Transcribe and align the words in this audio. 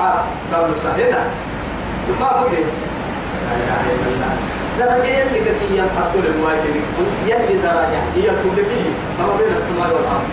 تعال 0.00 0.24
قبل 0.52 0.78
سهنا 0.80 1.24
ما 2.20 2.26
بقول 2.30 2.52
لا 2.52 3.52
اله 3.56 3.80
الا 3.92 4.08
الله 4.12 4.32
درجة 4.78 5.08
يلي 5.18 5.40
كي 5.44 5.76
ينحط 5.78 6.12
للواجب 6.14 6.74
يلي 7.26 7.54
درجة 7.62 8.00
هي 8.16 8.28
تبلكي 8.42 8.84
ما 9.18 9.24
بين 9.38 9.52
السماء 9.56 9.88
والأرض 9.94 10.26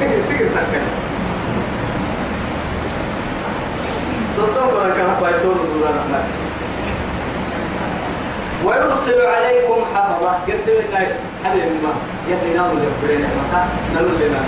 تقدر 0.00 0.22
تقدر 0.28 0.46
تتكلم 0.54 0.88
صدق 4.36 4.78
ولا 4.78 4.94
كان 4.94 5.10
بايسون 5.22 5.56
ولا 5.58 5.90
رحمة 5.90 6.22
ويرسل 8.64 9.20
عليكم 9.26 9.84
حفظة 9.94 10.32
يرسل 10.48 10.72
لنا 10.72 10.98
حبيب 11.44 11.72
ما 11.82 11.92
يلي 12.28 12.54
نام 12.56 12.70
يقبلين 12.78 13.20
مكا 13.24 13.68
نلو 13.94 14.08
لنا 14.08 14.40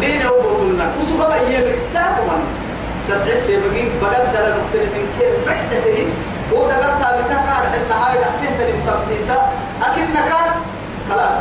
دين 0.00 0.26
وبطلنا 0.26 0.92
وسبب 1.00 1.30
أيام 1.30 1.72
لا 1.94 2.02
كمان 2.02 2.63
سبعت 3.08 3.46
بقي 3.48 3.84
بقدر 4.02 4.54
المختلفين 4.54 5.06
كيف 5.18 5.46
بعدته 5.46 6.06
هو 6.52 6.66
دقرت 6.68 6.96
بتاع 6.96 7.10
كان 7.28 7.72
حتى 7.72 7.94
هاي 7.94 8.18
تحتيه 8.18 8.74
التبسيسة 8.74 9.34
أكنك 9.82 10.32
خلاص. 11.10 11.38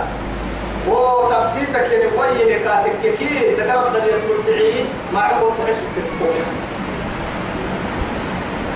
وتبسيسك 0.87 1.75
يعني 1.91 2.05
ويه 2.17 2.57
كاتك 2.63 3.15
كي 3.19 3.55
دقرت 3.55 3.95
اللي 3.95 4.43
تدعي 4.47 4.85
ما 5.13 5.19
عقول 5.21 5.51
تحس 5.65 5.75
بكتبه 5.97 6.33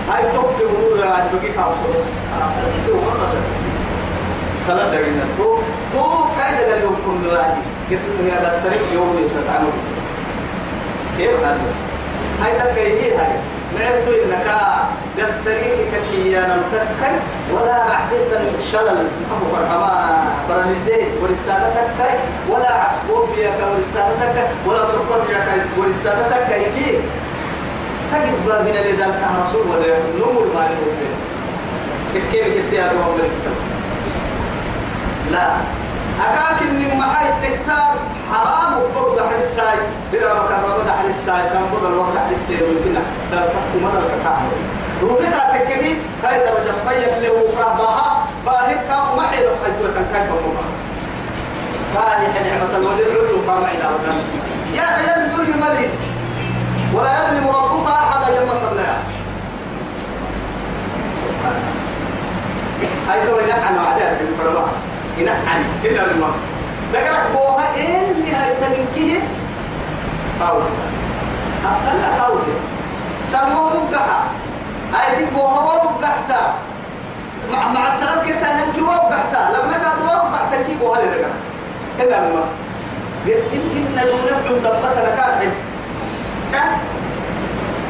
هاي 0.10 0.24
توك 0.36 0.56
بقول 0.72 1.04
عاد 1.04 1.24
بقي 1.36 1.52
كابس 1.54 1.78
بس. 1.96 2.08
أنا 2.38 2.50
سألت 2.56 2.90
وما 2.96 3.28
سألت 3.32 3.78
سلام 4.68 4.92
دعينا 4.92 5.24
تو 5.38 5.58
تو 5.94 6.04
كايد 6.38 6.60
اللي 6.70 6.84
يكون 6.86 7.24
لواحد 7.26 7.58
كسر 7.92 8.28
يا 8.28 8.50
دستريك 8.50 8.82
يوم 8.94 9.20
يستعمل 9.26 9.72
كيف 11.18 11.32
هذا 11.44 11.58
هاي 12.42 12.60
تكيهي 12.60 13.18
هاي. 13.18 13.36
معتو 13.76 14.12
إنك 14.12 14.48
دستريك 15.18 15.78
كحيانا 15.92 16.56
متكر 16.56 17.14
ولا 17.54 17.78
رحدت 17.92 18.42
الشلل 18.60 19.08
محمد 19.22 19.52
فرحما 19.52 20.24
برانيزي 20.50 21.04
ورسالتك 21.22 22.20
ولا 22.50 22.72
عسكوب 22.74 23.30
بيك 23.36 23.54
ورسالتك 23.74 24.50
ولا 24.66 24.86
سكر 24.86 25.20
بيك 25.28 25.66
ورسالتك 25.78 26.48
كيكي 26.50 27.00
تجد 28.12 28.46
بابنا 28.48 28.80
لذلك 28.80 29.22
رسول 29.44 29.68
ولا 29.68 29.98
نمو 30.18 30.40
المال 30.44 30.70
كيف 32.32 32.80
أبو 32.80 33.00
عمر 33.04 33.30
لا. 35.32 35.48
أكاك 36.22 36.62
إني 36.70 36.96
معاي 37.00 37.26
التكتار 37.30 37.96
حرام 38.32 38.74
وبرضه 38.82 39.28
على 39.28 39.40
الساي 39.40 39.78
درا 40.14 40.34
سامبود 41.28 41.84
الوقت 41.86 42.18
على 42.18 42.36
الساي 42.36 42.58
ممكن 42.74 42.94
ده 43.32 43.38
تحكم 43.38 43.86
هذا 43.86 44.16
الكعب 44.18 44.48
روحك 45.04 45.52
تكني 45.54 45.94
كاي 46.24 46.40
درجة 46.40 46.74
فيا 46.88 47.18
اللي 47.18 47.30
هو 47.30 47.48
كابها 47.58 48.26
باهك 48.46 48.80
كاب 48.88 49.16
ما 49.18 49.28
حلو 49.28 49.50
كان 49.64 50.06
كيف 50.14 50.32
مما 50.32 50.66
كان 52.36 52.48
نعمة 52.48 52.78
الوزير 52.78 53.06
علو 53.12 53.52
قام 53.52 53.64
إلى 53.64 53.86
ودم 53.94 54.18
يا 54.76 54.82
خيال 54.82 55.20
الدنيا 55.26 55.56
ملي 55.56 55.90
ولا 56.94 57.12
يظلم 57.14 57.48
ربك 57.48 57.88
أحد 57.88 58.34
يوم 58.36 58.50
قبلها 58.50 58.98
هاي 63.10 63.28
تو 63.28 63.40
ينحن 63.40 63.76
وعدها 63.78 64.16
في 64.16 64.24
الفرما 64.24 64.68
ينحن 65.18 65.64
كنا 65.84 66.12
الماء 66.12 66.32
ذكرك 66.94 67.32
بوها 67.34 67.76
إيه 67.76 68.12
اللي 68.12 68.32
هاي 68.32 68.54
تنكيه 68.62 69.20
قول 70.42 70.64
أفضل 71.66 72.24
قول 72.24 72.42
سموه 73.32 73.72
بقحة 73.92 74.24
هاي 74.94 75.16
دي 75.18 75.26
بوها 75.36 75.84
وبقحتا 75.84 76.54
مع 77.52 77.72
مع 77.72 77.94
السلام 77.94 78.28
كيسا 78.28 78.48
ننكي 78.54 78.82
وبقحتا 78.82 79.42
لما 79.54 79.74
كان 79.74 80.04
وبقحتا 80.04 80.64
كي 80.64 80.76
بوها 80.76 81.02
كنا 81.98 82.28
الماء 82.28 82.48
يرسل 83.26 83.58
إن 83.76 84.02
دون 84.06 84.28
ابن 84.30 84.56
دبتنا 84.64 85.16
كاحد 85.16 85.52
كان 86.54 86.72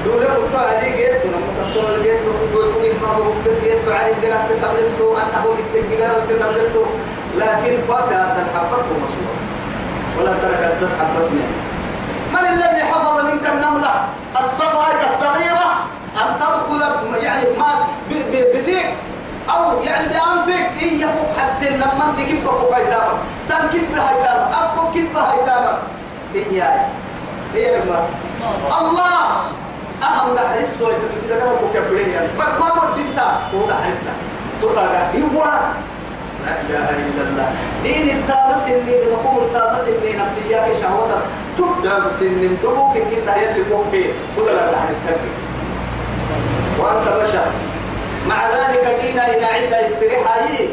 دولة 0.06 0.26
قلت 0.26 0.56
عليه 0.56 0.96
جيت 0.96 1.22
ولما 1.26 1.74
تقول 1.74 2.04
جيت 2.04 2.22
وقلت 2.54 2.96
ما 3.02 3.08
هو 3.08 3.32
جيت 3.64 3.88
عليه 3.88 4.14
جرح 4.22 4.46
تقبلته 4.50 5.18
أنه 5.24 5.56
بالتجار 5.74 6.16
تقبلته 6.30 6.86
لكن 7.38 7.78
هذا 7.92 8.46
الحبة 8.46 8.78
مسؤول 8.78 9.38
ولا 10.20 10.34
سرقت 10.42 10.74
بس 10.84 10.90
حبتني. 11.00 11.67
من 12.34 12.48
الذي 12.54 12.84
حفظ 12.84 13.26
منك 13.26 13.46
النملة 13.48 14.06
الصغيرة 14.40 15.14
الصغيرة 15.14 15.68
أن 16.16 16.40
تدخل 16.40 17.24
يعني 17.24 17.46
ما 17.58 17.66
بفيك؟ 18.54 18.94
أو 19.50 19.84
يعني 19.84 20.08
بأنفك؟ 20.08 20.84
إن 20.84 21.00
يفوق 21.00 21.30
حتى 21.38 21.70
لما 21.70 22.10
أنت 22.10 22.28
كيف 22.28 22.44
بفوق 22.44 22.76
هيتامك 22.78 23.18
سان 23.44 23.68
كيف 23.72 23.84
هيتامك 23.92 24.48
أبقى 24.54 24.94
كيف 24.94 25.18
هيتامك 25.18 25.78
هي 26.34 26.62
هي 27.54 27.76
الله! 28.82 29.42
أهم 30.04 30.36
ده 30.36 30.42
حريص 30.50 30.70
سوى 30.80 30.92
كده 30.92 31.36
كده 31.36 31.46
هو 31.46 31.56
كبرين 31.74 32.10
يعني 32.10 32.28
بقى 32.38 32.58
بنتا 32.96 33.40
هو 33.54 33.68
ده 33.68 33.76
حريصنا 33.84 34.12
تقول 34.62 34.76
هو؟ 35.36 35.44
لا 36.46 36.54
إله 36.62 36.90
إلا 36.90 37.24
الله. 37.30 37.52
دين 37.84 38.18
التابس 38.18 38.68
اللي 38.68 39.12
نقوم 39.14 39.38
التابس 39.38 39.88
اللي 39.88 40.18
نفسيات 40.18 40.66
شهوتك؟ 40.82 41.22
تبدأ 41.58 42.14
سن 42.20 42.58
دبوك 42.64 42.94
كده 42.94 43.36
يلي 43.36 43.64
بوكي 43.64 44.06
ولا 44.38 44.72
لا 44.72 44.80
حريصك 44.80 45.20
وأنت 46.80 47.08
بشر. 47.24 47.46
مع 48.30 48.48
ذلك 48.48 49.02
دينا 49.02 49.28
إلى 49.28 49.46
عدة 49.46 49.86
استريحة. 49.86 50.34
هي 50.34 50.68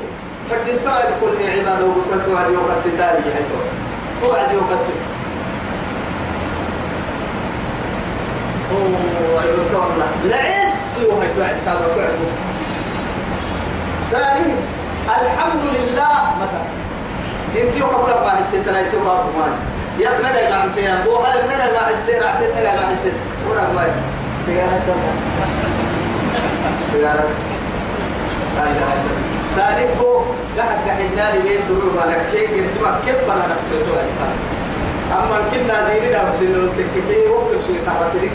فردين 0.50 0.78
تعد 0.84 1.08
كل 1.20 1.50
عبادة 1.50 1.84
وكل 1.84 2.24
توعد 2.26 2.50
يوم 2.50 2.68
الستاري 2.76 3.18
هاي 3.34 3.44
توعد 4.22 4.52
يوم 4.52 4.68
الستاري 4.72 5.14
لعس 10.24 10.98
وهي 11.08 11.28
توعد 11.36 11.56
كذا 11.66 11.88
توعد 11.94 12.18
ثاني 14.10 14.54
الحمد 15.08 15.62
لله. 15.74 16.36
متى؟ 16.40 16.62
إنت 17.62 17.76
يوم 17.76 17.88
قبل 17.88 18.26
ما 18.26 18.40
نسيت 18.40 18.68
أنا 18.68 18.80
يتوب 18.80 19.06
يا 19.98 20.10
نجا 20.10 20.50
مع 20.50 20.64
السيارة؟ 20.64 21.02
هو 21.04 21.16
هل 21.24 21.38
نجا 21.46 21.80
مع 21.80 21.90
السيارة؟ 21.90 22.24
اعتقد 22.26 22.50
نجا 22.50 22.74
مع 22.74 22.90
السيارة؟ 22.92 23.18
ولا 23.50 23.60
ما 23.60 23.86
سيارة 24.46 24.80
سيارة. 26.92 27.28
لا 29.56 29.98
هو 30.00 30.20
قاعد 30.58 30.78
قاعد 30.86 31.00
لي 31.44 31.58
سرور 31.68 31.92
وأنا 31.96 32.16
كيف 32.32 32.50
اسمع 32.50 32.90
كيف 33.06 33.16
أنا 33.30 33.46
نفسي 33.50 33.90
أما 35.12 35.38
كنا 35.52 35.88
ديننا 35.94 36.30
بسنة 36.30 36.56
التككي 36.64 37.28
وقت 37.28 37.50
سوي 37.66 37.76
تعرف 37.86 38.14
لك 38.14 38.30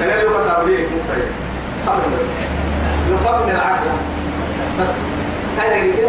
تقول 0.00 0.20
يوم 0.22 0.40
صابرين 0.48 0.86
مفرد 0.86 1.30
خمر 1.86 2.02
بس. 2.16 2.26
يخمر 3.12 3.50
العقل. 3.50 3.86
بس. 4.80 5.17
هذا 5.60 5.76
يريد 5.76 6.04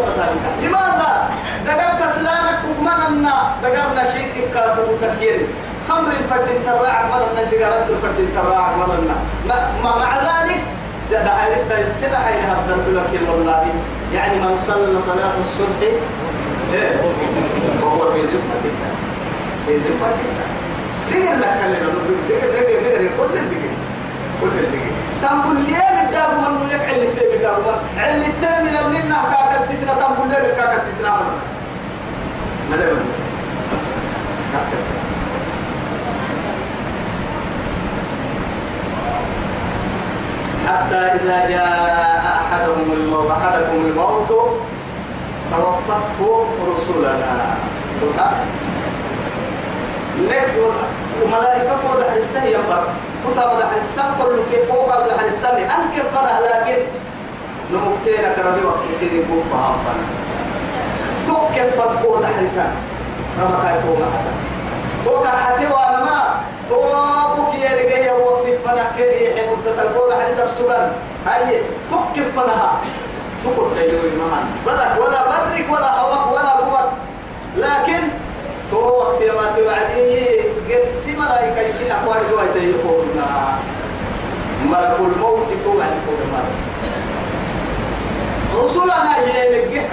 لماذا؟ 0.64 1.30
دقر 1.66 1.92
كسلانك 2.02 2.60
ومننا 2.80 3.36
دقرنا 3.64 4.04
شيء 4.12 4.48
كابو 4.54 4.82
تكيل 5.02 5.42
خمر 5.90 6.12
الفرد 6.12 6.48
تراعك 6.66 7.06
ملنا 7.06 7.50
سيجارة 7.50 7.86
الفرد 7.90 8.30
تراعك 8.36 8.74
ملنا 8.78 9.16
مع 9.84 10.18
ذلك 10.18 10.62
ده 11.12 11.32
عارف 11.32 11.70
ده 11.70 11.80
السلع 11.84 12.18
هي 12.20 12.40
هبدت 12.52 12.88
لك 12.88 13.30
والله 13.30 13.66
يعني 14.14 14.36
من 14.40 14.58
صلى 14.68 15.02
صلاة 15.02 15.34
الصبح 15.42 15.82
إيه 16.74 17.02
وهو 17.82 18.12
في 18.14 18.20
الله 18.20 18.60
في 19.66 19.72
الله 19.72 20.12
دقر 21.10 21.36
لك 21.42 21.54
كلمة 21.62 21.94
دقر 22.30 22.50
دقر 22.52 22.80
دقر 22.84 23.10
كل 23.18 23.36
دقر 23.36 23.70
كل 24.42 24.50
دقر 24.50 24.92
تنقل 25.22 25.56
ليه 25.68 26.02
الداب 26.04 26.32
من 26.40 26.70
لك 26.70 26.82
عل 26.90 27.02
التامي 27.04 27.38
داب 27.38 27.82
عل 27.98 28.22
التامي 28.22 28.70
لمنا 28.70 29.18
كاك 29.32 29.62
السجنة 29.62 29.94
تنقل 29.94 30.30
ليه 30.30 30.54
كاك 30.54 30.74
السجنة 30.82 31.12
ما 32.70 32.76
لا 32.76 32.86
حتى 40.68 40.96
إذا 40.96 41.50
جاء 41.50 42.40
أحدهم 42.42 42.92
الموت 42.92 43.32
أحدكم 43.32 43.76
الموت 43.86 44.28
توفته 45.52 46.46
رسلنا 46.68 47.56
سبحانه 48.02 48.46
لك 50.20 50.54
وملائكة 51.24 51.72
قد 51.72 52.04
حرسه 52.14 52.44
ينبر 52.44 52.84
كتاب 53.32 53.58
ده 53.60 53.66
حرسه 53.68 54.04
كل 54.20 54.36
كي 54.52 54.66
فوق 54.72 54.90
ده 55.08 55.18
حرسه 55.18 55.50
أنكر 55.58 56.04
قرأ 56.16 56.40
لكن 56.42 56.82
نمكتين 57.74 58.26
كربي 58.36 58.62
وكسير 58.66 59.14
يكون 59.14 59.44
فهمنا 59.52 60.04
توك 61.28 62.02
فوق 62.04 62.20
ده 62.22 62.28
حرسه 62.40 62.68
رما 63.42 63.64
كاي 63.64 63.80
فوق 63.82 63.98
حتى 63.98 64.34
فوق 65.06 65.28
حتى 65.28 65.66
وأنا 65.68 66.04
ما 66.04 66.42
توابك 66.70 67.54
يا 67.60 67.70
رجال 67.70 68.22
وقت 68.22 68.46
فنا 68.66 68.92
كيري 68.98 69.34
مدة 69.52 69.82
القول 69.82 70.14
حديث 70.24 70.40
السودان 70.40 70.92
هاي 71.26 71.62
تكف 71.92 72.36
فنها 72.36 72.80
تقول 73.44 73.76
تيجي 73.76 73.98
معنا 74.18 74.46
بدك 74.66 75.06
ولا 75.06 75.22
برك 75.30 75.66
ولا 75.72 76.00
هواك 76.00 76.28
ولا 76.32 76.50
قبك 76.52 76.92
لكن 77.58 78.02
تو 78.72 78.78
وقت 78.78 79.22
ما 79.22 79.46
توعدي 79.56 80.40
قد 80.70 80.88
سما 81.06 81.24
لا 81.24 81.46
يكشفين 81.48 81.92
أقوال 81.92 82.18
جوا 82.32 82.42
يقولنا 82.62 83.58
ملك 84.66 84.96
الموت 85.00 85.48
توعد 85.66 85.94
كل 86.08 86.22
مات 86.34 86.54
رسولنا 88.66 89.16
هي 89.18 89.66
نجيك 89.66 89.92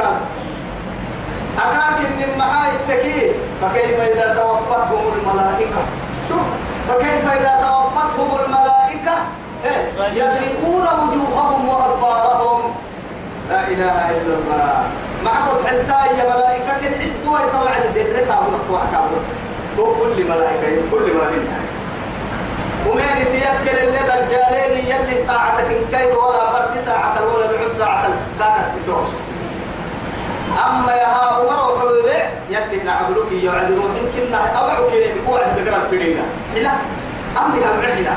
أكاك 1.59 1.99
إن 2.07 2.39
معاي 2.39 2.71
التكيه 2.71 3.33
فكيف 3.63 4.01
إذا 4.01 4.35
توفتهم 4.35 5.13
الملائكة؟ 5.21 5.83
شوف 6.29 6.47
فكيف 6.89 7.33
إذا 7.33 7.55
توفتهم 7.63 8.31
الملائكة؟ 8.45 9.17
إيه؟ 9.65 10.13
يضربون 10.13 10.83
وجوههم 10.83 11.69
وأدبارهم. 11.69 12.75
لا 13.51 13.69
إله 13.69 14.11
إلا 14.11 14.35
الله. 14.39 14.85
مع 15.25 15.33
صوت 15.47 15.67
حلتاي 15.67 16.19
يا 16.19 16.25
ملائكة 16.37 16.79
كن 16.81 16.93
عدوا 17.01 17.39
يتوعد 17.49 17.85
الدرك 17.97 18.29
أبو 18.31 18.51
نقوع 18.57 18.81
كابو 18.93 19.17
تو 19.77 19.95
كل 19.95 20.25
ملائكة 20.25 20.83
كل 20.91 21.03
ملائكة. 21.15 21.57
ومين 22.87 23.17
تيكل 23.33 23.79
اللي 23.79 23.99
دجالين 23.99 24.87
يلي 24.87 25.27
طاعتك 25.29 25.67
كير 25.91 26.19
ولا 26.19 26.53
برت 26.53 26.79
ساعة 26.79 27.15
ولا 27.35 27.51
العس 27.51 27.77
ساعة 27.79 28.09
ذاك 28.39 28.57
السدوس 28.67 29.09
أما 30.67 30.93
يا 30.93 31.07
ها 31.07 31.27
عمر 31.33 31.73
وحبيبي 31.75 32.23
يلي 33.07 33.15
نعبلوك 33.15 33.33
يوعدون 33.33 33.91
يمكن 33.97 34.35
أوعك 34.35 34.93
يوعد 34.93 35.47
بقرا 35.57 35.83
الفرينة 35.83 36.23
حلا 36.55 36.71
أمي 37.37 37.59
هم 37.65 37.81
عحنا 37.93 38.17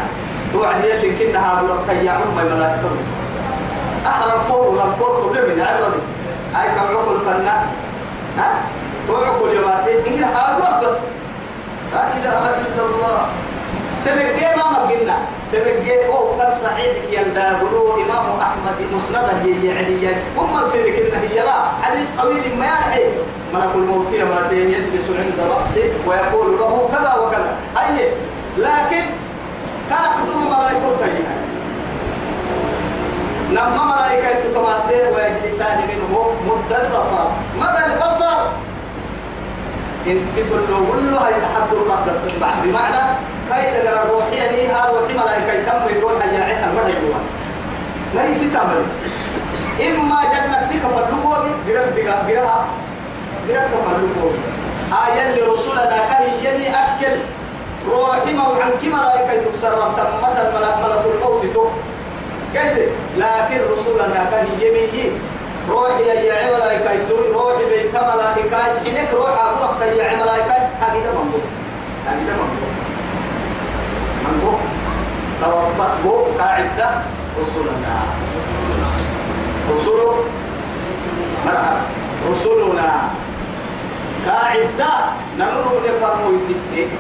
توعد 0.53 0.83
يلي 0.83 1.15
كنا 1.15 1.39
هابورك 1.39 1.89
يا 2.03 2.11
عم 2.11 2.21
الملائكة. 2.39 2.89
أحرم 4.07 4.43
فوق 4.49 4.67
ولا 4.67 4.91
فوق 4.99 5.31
تبلي 5.33 5.55
من 5.55 5.61
عبرتي 5.61 6.01
أي 6.55 6.69
كم 6.75 6.97
عقل 6.97 7.19
فنا 7.25 7.65
ها 8.37 8.61
وعقل 9.09 9.53
يواتي 9.55 10.09
إنك 10.09 10.33
أقرب 10.35 10.83
بس. 10.83 10.97
لا 11.93 12.03
إله 12.17 12.49
إلا 12.49 12.85
الله. 12.85 13.27
تبقى 14.05 14.57
ما 14.57 14.65
مقلنا. 14.71 15.17
تبقى 15.53 16.05
أو 16.07 16.37
كان 16.37 16.51
صحيح 16.63 16.95
يندابلو 17.11 17.93
إمام 17.93 18.39
أحمد 18.39 18.77
مسنده 18.93 19.31
يعني. 19.63 20.15
هم 20.37 20.69
سيرك 20.71 20.95
إنه 20.99 21.19
هي 21.29 21.45
لا. 21.45 21.61
حديث 21.81 22.09
طويل 22.21 22.59
ما 22.59 22.65
يحي 22.65 23.03
ملك 23.53 23.75
ما 24.29 24.51
يجلس 24.51 25.09
عند 25.09 25.39
رأسه 25.39 25.89
ويقول 26.07 26.59
له 26.59 26.89
كذا 26.91 27.13
وكذا. 27.13 27.55
أي 27.77 28.11
لكن 28.57 29.05
كان 29.89 30.09
قدوم 30.21 30.45
ملائكة 30.45 30.97
كيها 31.05 31.35
لما 33.51 33.83
ملائكة 33.85 34.39
تتماثل 34.39 35.15
ويجلسان 35.15 35.77
منه 35.77 36.31
مد 36.47 36.73
البصر. 36.73 37.25
مدى 37.59 37.93
البصر. 37.93 38.37
انت 40.07 40.49
تقول 40.49 41.11
له 41.11 41.17
هاي 41.25 41.33
تحضر 41.33 41.83
بعد. 42.41 42.55
بمعنى 42.63 43.17
هاي 43.51 43.81
تقرأ 43.81 44.11
روحي 44.11 44.35
يعني 44.35 44.67
ها 44.67 44.91
روحي 44.91 45.13
ملائكة 45.13 45.63
تم 45.71 45.95
يروح 45.95 46.13
يا 46.33 46.69
المرة 46.69 46.87
يروح 46.87 47.17
ما 48.15 48.23
يستعمل 48.23 48.83
إما 49.87 50.21
جنتك 50.23 50.81
فلقوا 50.81 51.35
بقرب 51.67 51.95
دقا 52.27 52.65
قرب 53.53 53.73
فلقوا 53.85 54.31
آية 55.05 55.29
اللي 55.29 55.41
رسولنا 55.41 55.85
كهي 55.85 56.29
يلي 56.45 56.67
أكل. 56.69 57.17
روحي 57.87 58.33
موعن 58.33 58.71
كما 58.81 58.97
ملائكة 58.97 59.43
تكسر 59.43 59.71
تمت 59.71 60.39
ملك 60.83 61.03
الموت 61.15 61.43
تو. 61.53 61.65
قلت 62.55 62.89
لكن 63.17 63.59
رسولنا 63.73 64.19
كهي 64.31 64.67
يمي 64.67 65.11
روحي 65.69 66.03
يا 66.03 66.57
ملائكة 66.57 66.89
روحي 67.33 67.65
بيت 67.69 67.95
ملائكة. 67.95 68.57
إنك 68.87 69.09
روح 69.13 69.29
أبوك 69.29 69.81
يا 69.81 70.15
ملائكة. 70.15 70.55
حقيقة 70.81 71.11
ممبوك 71.17 71.45
حقيقة 72.07 72.33
ممبوك 72.39 72.73
ممبوك 74.25 74.59
توفته 75.41 76.27
قاعدة 76.39 76.89
رسولنا 77.41 77.95
رسول 79.75 80.15
مرحبا. 81.45 81.81
رسولنا. 82.31 83.09
قاعدة 84.27 84.93
نمر 85.37 85.81
نفرمو 85.87 86.31
يتتك 86.49 86.91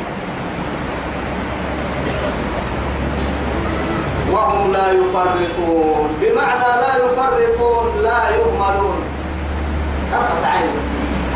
وهم 4.31 4.71
لا 4.71 4.91
يفرطون. 4.91 6.09
بمعنى 6.21 6.69
لا 6.81 6.95
يفرطون 6.95 8.03
لا 8.03 8.29
يهملون. 8.29 9.01
أقطع 10.13 10.49
عين. 10.49 10.75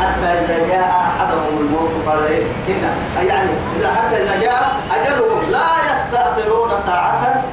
حتى 0.00 0.26
إذا 0.26 0.68
جاء 0.68 0.88
أحدهم 0.88 1.58
الموت 1.60 1.90
قال 2.06 2.26
إيه؟ 2.26 2.44
هنا 2.68 2.90
يعني 3.28 3.50
إذا 3.76 3.94
حتى 3.94 4.16
إذا 4.22 4.40
جاء 4.40 4.76
أجلهم 4.90 5.40
لا 5.50 5.70
يستأخرون 5.92 6.70
ساعة. 6.86 7.44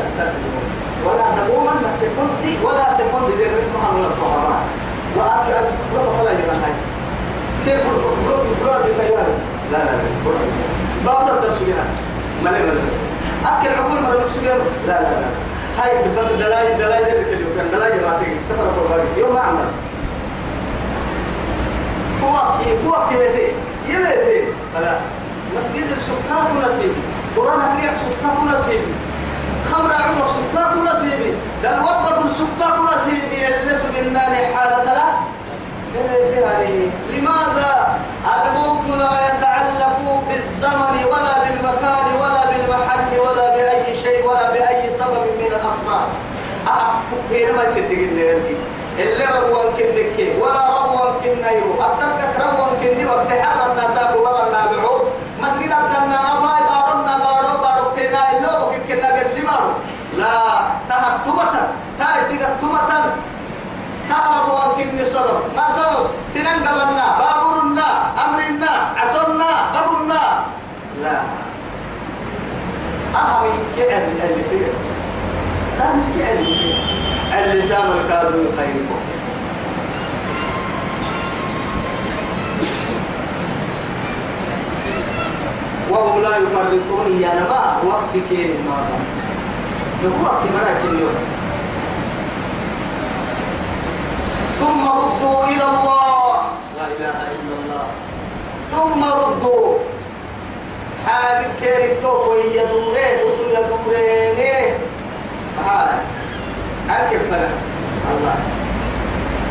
يستأخرون. 0.00 0.62
ولا 1.04 1.24
تقوما 1.36 1.72
سكوندي 2.00 2.64
ولا 2.64 2.86
سكوندي 2.98 3.36
دي 3.36 3.44
رفعها 3.44 3.92
من 3.92 4.04
الفقراء. 4.04 4.60
وأكل 5.16 5.52
ربا 5.94 6.12
فلا 6.18 6.30
هاي 6.30 6.89
كيف 7.64 7.80
قلت 7.86 8.68
قلت 8.68 8.86
بكيان 8.98 9.26
لا 9.72 9.78
لا 9.78 9.84
لا 9.84 10.02
بابنا 11.06 11.32
الدرس 11.38 11.58
بها 11.62 11.84
ملي 12.44 12.58
ملي 12.62 12.80
أكل 13.46 13.68
عقول 13.80 14.02
مرة 14.02 14.22
نكسبين 14.22 14.48
لا 14.86 14.92
لا 14.92 15.00
لا. 15.20 15.26
هاي 15.78 15.90
بس 16.18 16.32
دلاي 16.32 16.74
دلاي 16.78 17.02
ذلك 17.04 17.26
اليوم 17.28 17.50
كان 17.56 17.66
دلاي 17.72 17.90
ما 17.92 18.18
تيجي 18.18 18.36
سفر 18.48 18.62
القرآن 18.62 19.06
يوم 19.18 19.34
ما 19.34 19.40
عمل. 19.40 19.64
هو 22.22 22.42
كي 22.58 22.88
هو 22.88 23.08
كي 23.08 23.14
يبيتي 23.88 24.44
خلاص. 24.74 25.02
مسجد 25.56 25.84
السكتاك 25.96 26.68
نصيبي 26.68 26.94
قرآن 27.36 27.60
كريم 27.60 27.92
سكتاك 27.96 28.54
نصيبي 28.58 28.92
خمر 29.72 29.92
عمر 29.92 30.26
سكتاك 30.28 30.72
نصيبي 30.76 31.32
ده 31.62 31.74
الوقت 31.78 32.24
السكتاك 32.24 32.78
نصيبي 32.78 33.46
اللي 33.48 33.74
سجلنا 33.78 34.20
حالة 34.20 34.84
لا. 34.84 35.10
لماذا 37.10 37.98
الموت 38.44 38.84
لا 38.98 39.12
يتعلق 39.28 40.22
بالزمن 40.28 41.04
ولا 41.04 41.34
بالمكان 41.44 42.06
ولا 42.20 42.42
بالمحل 42.50 43.18
ولا 43.18 43.56
بأي 43.56 43.94
شيء 44.02 44.26
ولا 44.26 44.50
بأي 44.50 44.90
سبب 44.90 45.24
من 45.38 45.46
الأسباب؟ 45.46 46.08
أكتب 46.66 47.56
ما 47.56 47.62
يصير 47.64 47.84
اللي 48.98 49.24
ربوا 49.38 49.70
كنك 49.78 50.18
ولا 50.42 50.78
ربوا 50.78 51.20
كنيرو 51.22 51.74
أتذكر 51.80 52.42
ربوا 52.46 52.66
كني 52.82 53.06
وقت 53.06 53.28
حر 53.32 53.70
الناس 53.72 53.96
ولا 54.16 54.46
النابعو 54.46 54.89
كني 65.30 65.50
صدر 65.56 65.56
ما 65.56 65.66
سبب 65.76 66.06
سنن 66.30 66.64
قبلنا 66.68 67.18
بابرنا 67.18 67.88
أمرنا 68.24 68.70
عصرنا 68.96 69.50
بابرنا. 69.74 70.44
لا. 71.02 71.20
أهمي 73.14 73.50
كعب 73.76 74.02
اللي 74.30 74.44
سير 74.50 74.72
كان 75.78 76.02
كعب 76.18 76.36
اللي 76.38 76.54
سير 76.54 76.74
اللسان 77.52 77.90
الكاذب 77.90 78.46
خيركم. 78.56 79.00
وهم 85.90 86.22
لا 86.22 86.36
يفرطون 86.36 87.22
يا 87.22 87.34
نما 87.34 87.82
وقت 87.86 88.12
كين 88.28 88.50
ما 88.66 88.76
هو 90.04 90.24
وقت 90.24 90.42
مرا 90.54 90.74
كين 90.82 91.00
ثم 94.60 94.82
ردوا 94.88 95.44
إلى 95.44 95.64
الله. 95.64 96.34
لا 96.76 96.86
إله 96.96 97.18
إلا 97.34 97.54
الله. 97.60 97.86
ثم 98.70 99.00
ردوا. 99.04 99.78
حال 101.06 101.44
كيرك 101.60 101.98
توكو 102.02 102.34
يدورين 102.34 103.16
وصل 103.26 103.48
يدورين 103.56 104.74
هاي. 105.66 105.96
أركب 106.90 107.22
فلا 107.30 107.48
الله. 108.12 108.38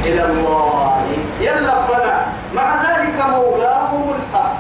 إلى 0.05 0.23
الله. 0.25 1.01
يلا 1.41 1.75
فلا 1.87 2.17
مع 2.53 2.67
ذلك 2.85 3.17
مولاهم 3.35 4.13
الحق. 4.15 4.57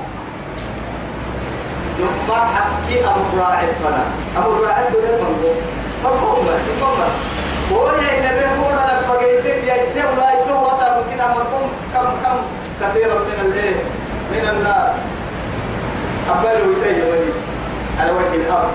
ثم 1.99 2.31
حكي 2.31 3.05
أمر 3.05 3.27
راعي 3.37 3.67
فلا 3.83 4.03
أمر 4.37 4.61
راعي 4.63 4.83
دون 4.91 5.03
المنظور 5.03 5.55
مفهوم 6.03 6.45
مفهوم 6.45 7.28
وهي 7.71 8.17
إن 8.19 8.25
بيقول 8.35 8.75
لك 8.77 8.99
بقيتك 9.09 9.63
يا 9.67 9.83
سيو 9.93 10.09
لا 10.17 10.41
يتوه 10.41 10.73
وسام 10.73 11.03
كده 11.15 11.27
منكم 11.27 11.65
كم 11.93 12.07
كم 12.23 12.37
كثيرا 12.81 13.13
من 13.19 13.39
الايه 13.45 13.75
من 14.31 14.49
الناس 14.49 14.91
أبلوا 16.29 16.73
يتيمني 16.73 17.31
على 17.99 18.11
وجه 18.11 18.35
الأرض 18.35 18.71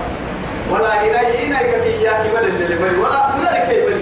ولا 0.71 1.01
إلي 1.01 1.47
إنا 1.47 1.57
كياك 1.61 2.25
ولا 2.33 2.47
اللي 2.47 2.75
بل 2.75 2.99
ولا 2.99 3.51
لك 3.51 3.67
بل 3.87 4.01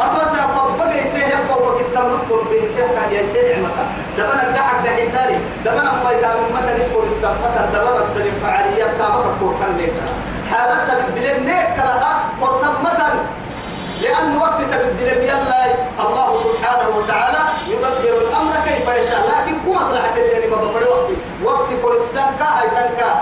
أتوسع 0.00 0.46
فبقى 0.46 0.98
يتيه 0.98 1.26
يبقى 1.26 1.56
وكتاب 1.62 2.06
نكتب 2.12 2.38
به 2.50 2.60
كيف 2.76 2.88
كان 3.00 3.24
يسير 3.24 3.54
عمك 3.56 3.76
دبنا 4.18 4.48
الدعك 4.48 4.74
دحين 4.84 5.12
داري 5.12 5.36
دبنا 5.64 5.92
ما 6.04 6.10
يتعلم 6.12 6.44
متى 6.54 6.78
نسكر 6.80 7.04
السمكة 7.06 7.66
دبنا 7.74 7.98
الدليل 8.08 8.32
فعاليات 8.42 8.90
تامك 8.98 9.24
كوركان 9.40 9.76
نيك 9.78 9.92
حالتها 10.50 10.94
بالدليل 11.06 11.46
نيك 11.46 11.76
لها 11.78 12.18
متى 12.42 12.66
لأن 14.02 14.36
وقت 14.36 14.60
تبدل 14.60 15.08
يلا 15.30 15.62
الله 16.04 16.28
سبحانه 16.36 16.88
وتعالى 16.98 17.38
يدبر 17.68 18.14
الأمر 18.26 18.52
كيف 18.66 18.86
يشاء. 18.88 19.22
لكن 19.30 19.54
كم 19.64 19.70
مصلحة 19.70 20.16
اللي 20.16 20.48
ما 20.50 20.56
بفر 20.56 20.82
وقت 20.90 21.08
وقت 21.44 21.68
كل 21.82 21.94
السنة 21.96 22.46
هاي 22.56 22.68
تنكا. 22.68 23.12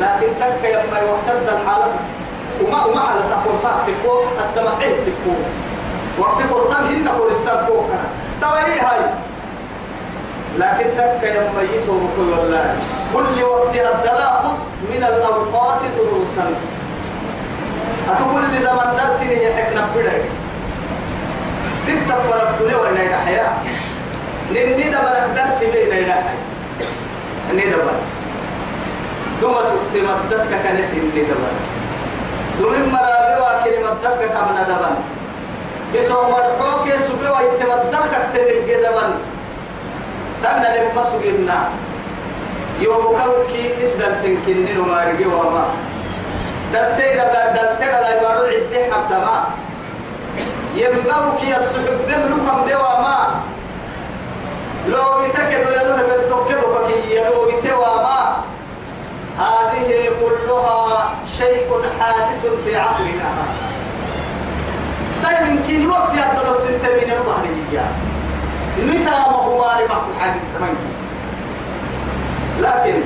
لكن 0.00 0.28
تنكا 0.40 0.68
يما 0.68 0.98
يوحد 0.98 1.46
الحالة. 1.48 1.92
وما 2.62 2.84
وما 2.84 3.00
على 3.00 3.20
تقول 3.30 3.58
صار 3.62 3.78
تكو 3.86 4.22
السماء 4.40 4.80
تكو. 5.06 5.34
وقت 6.18 6.38
قرطان 6.52 6.84
هن 6.84 7.08
كل 7.18 7.30
السنة 7.30 7.66
كوكنا 7.66 8.06
توي 8.40 8.80
هاي. 8.80 9.00
لكن 10.58 10.86
تنكا 10.98 11.26
يما 11.26 11.62
يتو 11.62 11.92
والله 12.18 12.76
كل 13.14 13.42
وقت 13.44 13.74
التلافظ 13.74 14.56
من 14.90 15.02
الأوقات 15.08 15.80
دروسا. 15.96 16.46
أتقول 18.08 18.42
لي 18.52 18.58
زمان 18.64 18.96
درس 18.96 19.20
هي 19.22 19.54
حكنا 19.54 19.88
بدر 19.94 20.12
ستة 21.82 22.16
فرق 22.30 22.58
دنيا 22.60 22.90
إلى 22.90 23.16
حياة. 23.26 23.52
نني 24.50 24.82
دبر 24.90 25.26
درس 25.36 25.64
بين 25.64 25.92
إلى 25.92 26.12
حياة. 26.12 26.42
نني 27.52 27.64
دبر 27.66 27.98
دوما 29.40 29.62
سكت 29.62 29.94
مدتك 29.94 30.50
كنس 30.62 30.90
نني 30.94 31.22
دبر 31.30 31.52
دوم 32.58 32.92
مرابي 32.92 33.40
واكل 33.42 33.74
مدتك 33.84 34.20
كمنا 34.34 34.62
دبر 34.68 34.94
بسوا 35.94 36.22
مرحوك 36.30 36.86
سبوا 37.06 37.38
ويتمدتك 37.38 38.12
تنل 38.34 38.68
جدبر 38.68 39.10
تنا 40.42 40.68
لما 40.76 41.02
سجنا 41.10 41.68
يوم 42.80 43.04
كوكي 43.24 43.82
إسدل 43.82 44.14
تنكنن 44.22 44.78
وما. 44.78 45.66
وما 46.72 46.88
دلتيرا 46.88 47.24
دلتيرا 47.54 48.00
لا 48.00 48.20
يبارو 48.20 48.46
عدي 48.46 48.92
حتى 48.92 49.14
ما. 49.14 49.44
يمنوك 50.74 51.42
يا 51.42 51.56
السحب 51.56 51.98
بملكم 52.08 52.68
دوا 52.68 53.00
ما. 53.00 53.40
لو 54.88 55.24
يتكدوا 55.24 55.72
يروح 55.82 56.00
بالتوكدوا 56.00 56.78
بكي 56.78 57.24
لو 57.24 57.48
يتوا 57.48 58.02
ما. 58.02 58.36
هذه 59.38 60.08
كلها 60.20 61.14
شيء 61.38 61.68
حادث 62.00 62.46
في 62.64 62.76
عصرنا. 62.76 63.30
طيب 65.24 65.46
يمكن 65.48 65.90
وقت 65.90 66.12
يبدأ 66.12 66.50
الستة 66.56 66.88
من 66.88 67.12
الظهرية 67.12 67.84
متى 68.78 69.10
ما 69.10 69.36
هو 69.36 69.64
حاجة؟ 70.20 70.40
لكن 72.60 73.02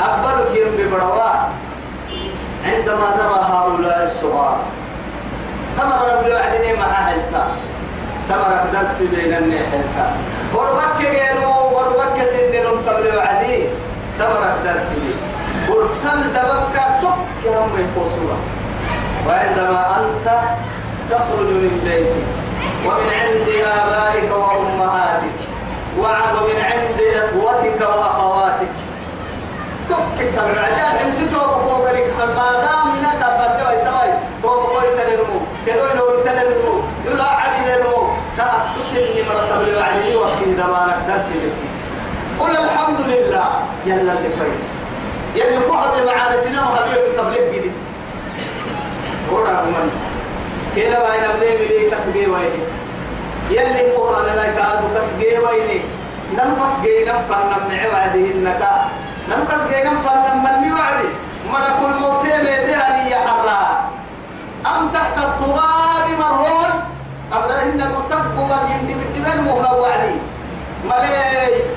أقبلك 0.00 0.56
يوم 0.56 0.70
ببرواء 0.78 1.50
عندما 2.66 3.06
نرى 3.16 3.40
هؤلاء 3.52 4.04
الصغار 4.04 4.58
تمر 5.78 6.12
رب 6.12 6.26
الوعدين 6.26 6.76
مع 6.78 6.92
حلتا 7.06 7.46
تمر 8.28 8.64
درس 8.72 8.98
بين 9.02 9.32
النحلتا 9.34 10.06
وربك 10.54 11.00
ينو 11.00 11.52
وربك 11.76 12.24
سنن 12.26 12.66
قبل 12.88 13.16
وعدي 13.16 13.64
تمر 14.18 14.42
درس 14.64 14.88
ورتل 15.68 16.32
دبك 16.34 16.76
تك 17.02 17.46
رب 17.46 17.74
القصورة 17.78 18.38
وعندما 19.28 19.96
أنت 20.00 20.26
تخرج 21.10 21.46
من 21.46 21.80
بيتك 21.84 22.26
ومن 22.86 23.08
عند 23.22 23.48
آبائك 23.78 24.30
وأمهاتك 24.32 25.38
ومن 25.98 26.58
عند 26.64 27.00
إخوتك 27.24 27.80
وأخواتك 27.80 28.74
تك 30.18 30.28
تبع 30.36 30.60
عجال 30.60 30.98
حمسته 30.98 31.36
بقوة 31.38 31.88
قريك 31.88 32.06
ما 32.18 32.50
دام 32.64 32.86
هناك 32.96 33.22
بدو 33.38 33.70
يتوي 33.70 34.12
بقوة 34.42 34.74
قوي 34.74 34.90
تنمو 34.96 35.38
كدو 35.66 35.86
لو 35.98 36.20
تنمو 36.24 36.72
يلا 37.06 37.24
عدي 37.24 37.60
نمو 37.82 38.08
كاب 38.36 38.62
تسلني 38.80 39.22
مرتب 39.22 39.62
لي 39.62 39.76
وعدي 39.76 40.16
وقت 40.16 40.38
دمانك 40.58 40.98
درس 41.08 41.26
لك 41.42 41.52
قل 42.40 42.50
الحمد 42.64 43.00
لله 43.00 43.48
يلا 43.86 44.12
اللي 44.12 44.28
كويس 44.38 44.72
يلي 45.36 45.56
قعد 45.56 46.06
معانا 46.06 46.36
سنة 46.40 46.62
وخبير 46.68 47.06
التبليغ 47.06 47.52
جديد 47.54 47.72
ورا 49.32 49.62
من 49.62 49.90
كده 50.76 50.98
وين 51.04 51.24
أبدي 51.24 51.46
ملي 51.56 51.90
كسبي 51.90 52.26
وين 52.26 52.60
يلي 53.50 53.90
قرآن 53.96 54.36
لا 54.36 54.44
كادو 54.44 54.86
كسبي 54.96 55.38
وين 55.38 55.82
نم 56.36 56.54
كسبي 56.64 57.04
نم 57.04 57.18
فنم 57.28 57.62
معوعده 57.76 58.14
النكا 58.14 58.88
نمكس 59.28 59.62
جينا 59.70 59.90
فلن 60.04 60.36
من 60.44 60.72
وعدي. 60.72 61.08
ملك 61.52 61.78
الموت 61.84 62.24
ميتاني 62.24 63.10
يا 63.10 63.18
حرا. 63.26 63.90
أم 64.66 64.88
تحت 64.94 65.16
التراب 65.18 66.08
مرهون؟ 66.18 66.70
أبراهن 67.32 67.80
مرتب 67.92 68.24
برهن 68.36 68.86
بالتبن 68.98 69.44
مهنا 69.44 69.72
وعدي. 69.72 70.14
ملي 70.84 71.18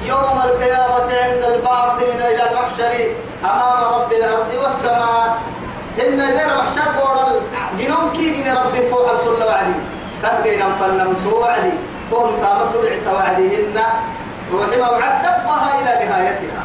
يوم 0.05 0.41
القيامة 0.45 1.09
عند 1.23 1.43
البعث 1.53 1.95
من 2.01 2.21
إلى 2.21 2.43
المحشر 2.49 2.93
أمام 3.43 3.93
رب 3.93 4.11
الأرض 4.11 4.51
والسماء. 4.63 5.37
إن 6.01 6.21
غير 6.21 6.49
محشر 6.57 6.87
بورا 6.97 7.27
جنوم 7.79 8.13
كي 8.17 8.43
جن 8.43 8.57
ربي 8.57 8.89
فوق 8.89 9.11
السنة 9.11 9.45
وعدي. 9.45 9.77
كس 10.23 10.41
جينا 10.43 10.65
فلن 10.79 11.15
توعدي 11.23 11.71
قوم 12.11 12.29
تامت 12.41 12.73
رعت 12.75 13.07
وعديهن 13.15 13.77
روحي 14.51 14.77
موعد 14.77 15.21
دبها 15.21 15.69
إلى 15.79 16.05
نهايتها. 16.05 16.63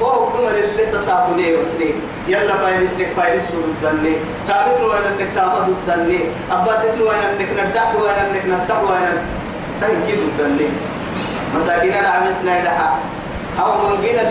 وهو 0.00 0.32
كما 0.32 0.50
اللي 0.50 0.86
تساقني 0.86 1.56
وسني. 1.56 1.90
يلا 2.28 2.54
فاين 2.56 2.88
سنك 2.88 3.08
فاين 3.16 3.40
سور 3.40 3.64
الدني 3.64 4.16
تابت 4.48 4.80
لو 4.80 4.92
أنا 4.92 5.08
إنك 5.08 5.28
تابت 5.34 5.68
الدني 5.68 6.20
أباس 6.52 6.84
لو 6.98 7.10
أنا 7.10 7.30
إنك 7.30 7.48
ندح 7.60 7.92
لو 7.94 8.06
أنا 8.06 8.22
إنك 8.30 8.44
ندح 8.46 8.76
لو 8.82 8.88
أنا. 8.88 9.22
تنكيد 9.80 10.18
الدني 10.18 10.68
مساكين 11.56 11.92
العمسنا 11.92 12.58
يدحا 12.58 12.98
أو 13.60 13.72
من 13.88 14.02
جينا 14.02 14.24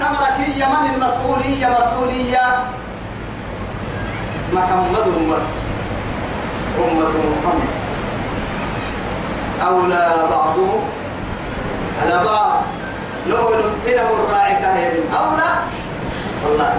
تمرك 0.00 0.36
هي 0.38 0.66
من 0.66 0.94
المسؤولية؟ 0.94 1.66
مسؤولية 1.80 2.64
محمد 4.52 5.06
أمة 5.16 5.38
أمة 6.78 7.08
محمد. 7.08 7.68
أولى 9.66 10.14
بعضهم 10.30 10.80
على 12.02 12.24
بعض. 12.24 12.62
لو 13.26 13.36
نمتنا 13.36 14.02
الراعي 14.10 14.54
كاهرين 14.54 15.12
أولى؟ 15.12 15.50
والله. 16.44 16.74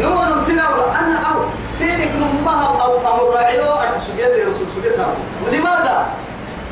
لو 0.00 0.10
نمتنا 0.10 0.68
أنا 1.00 1.18
أو 1.18 1.40
سيرك 1.74 2.10
نمها 2.16 2.66
أو 2.66 3.06
أو 3.06 3.28
الراعي 3.28 3.60
أو 3.60 3.80
رسول 4.48 4.66
سجل 4.76 5.04
لماذا؟ 5.52 6.06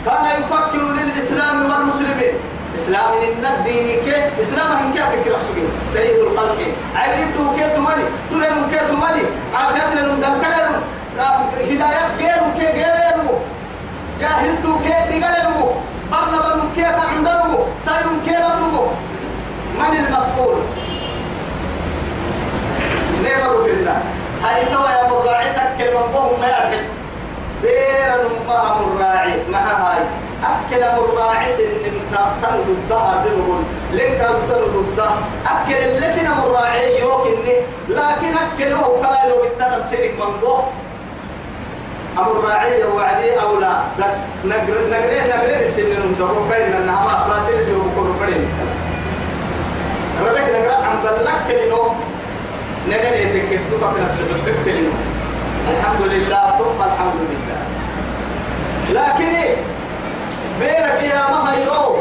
كان 0.07 0.25
يفكر 0.41 0.93
للإسلام 0.93 1.71
والمسلمين. 1.71 2.35
إسلام 2.76 3.12
إن 3.23 3.45
الدين 3.45 4.05
كي 4.05 4.43
إسلام 4.43 4.73
هم 4.73 4.93
كيف 4.93 5.02
فكر 5.02 5.37
سجل 5.49 5.69
سيد 5.93 6.19
الخلق 6.19 6.59
عيب 6.97 7.29
تو 7.37 7.57
كي 7.57 7.71
تمالي 7.76 8.05
تلهم 8.31 8.71
كي 8.71 8.79
تمالي 8.79 9.25
عافيت 9.55 10.00
لهم 10.00 10.21
دلكلهم 10.21 10.83
هدايات 11.71 12.11
غيرهم 12.19 12.52
كي 12.59 12.67
غيرهم 12.67 13.38
جاهلتو 14.21 14.79
كي 14.79 15.19
دقلهم 15.19 15.71
برنا 16.11 16.38
بنم 16.55 16.71
كي 16.75 16.83
تعندهم 16.83 17.59
سايرهم 17.81 18.21
كي 18.25 18.31
ربهم. 18.31 18.88
من 19.79 19.97
المسؤول؟ 19.97 20.55
نعمة 23.25 23.62
بالله 23.64 24.02
هاي 24.45 24.64
توا 24.64 24.91
يا 24.91 25.09
مراعي 25.11 25.49
تكل 25.52 25.95
من 25.95 26.12
بهم 26.12 26.41
ما 26.41 26.47
يرحب 26.47 26.85
بير 27.62 28.29
نمها 28.29 28.76
مراعي. 28.81 29.35
مع 29.52 29.59
هاي. 29.59 30.02
أكل 30.45 30.81
مراعي 31.15 31.53
سن 31.53 31.65
تنو 32.43 32.63
ضدها 32.69 33.25
بقول 33.25 33.63
لك 33.93 34.29
تنو 34.49 34.67
ضدها 34.83 35.17
أكل 35.47 35.75
اللي 35.75 36.13
سن 36.13 36.29
مراعي 36.31 37.01
يوكني 37.01 37.55
لكن 37.89 38.33
أكله 38.45 38.83
كلا 39.03 39.29
لو 39.29 39.37
بتنم 39.43 39.85
سيرك 39.91 40.15
من 40.19 40.41
بهم 40.43 40.65
أبو 42.19 42.33
الراعي 42.33 42.85
وعدي 42.85 43.41
أو 43.41 43.61
لا 43.61 43.73
نقر 44.45 44.77
نقر 44.91 45.13
نقر 45.29 45.67
السنين 45.67 46.01
مدرو 46.13 46.45
بين 46.51 46.77
النعمة 46.77 47.29
باتل 47.29 47.67
جو 47.73 47.79
بكون 47.79 48.17
فرين 48.21 48.49
ربك 50.27 50.49
نقر 50.55 50.85
عم 50.85 50.97
بلك 51.03 51.33
كلينو 51.49 51.93
tu 53.71 53.79
kapina 53.79 54.09
su 54.09 54.23
be 54.45 54.53
kelino 54.65 54.93
لله. 56.13 56.45
ثم 56.59 56.81
الحمد 56.83 57.21
لله. 57.31 57.61
لكن؟ 58.93 59.72
بيرك 60.61 61.00
يا 61.14 61.23
مهيرو 61.30 61.97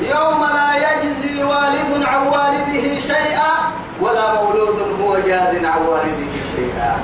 يوم 0.00 0.40
لا 0.54 0.70
يجزي 0.76 1.44
والد 1.44 2.04
عن 2.04 2.26
والده 2.26 2.98
شيئا 2.98 3.52
ولا 4.00 4.34
مولود 4.34 4.78
هو 5.02 5.18
جاز 5.18 5.64
عن 5.64 5.82
والده 5.86 6.34
شيئا. 6.56 6.98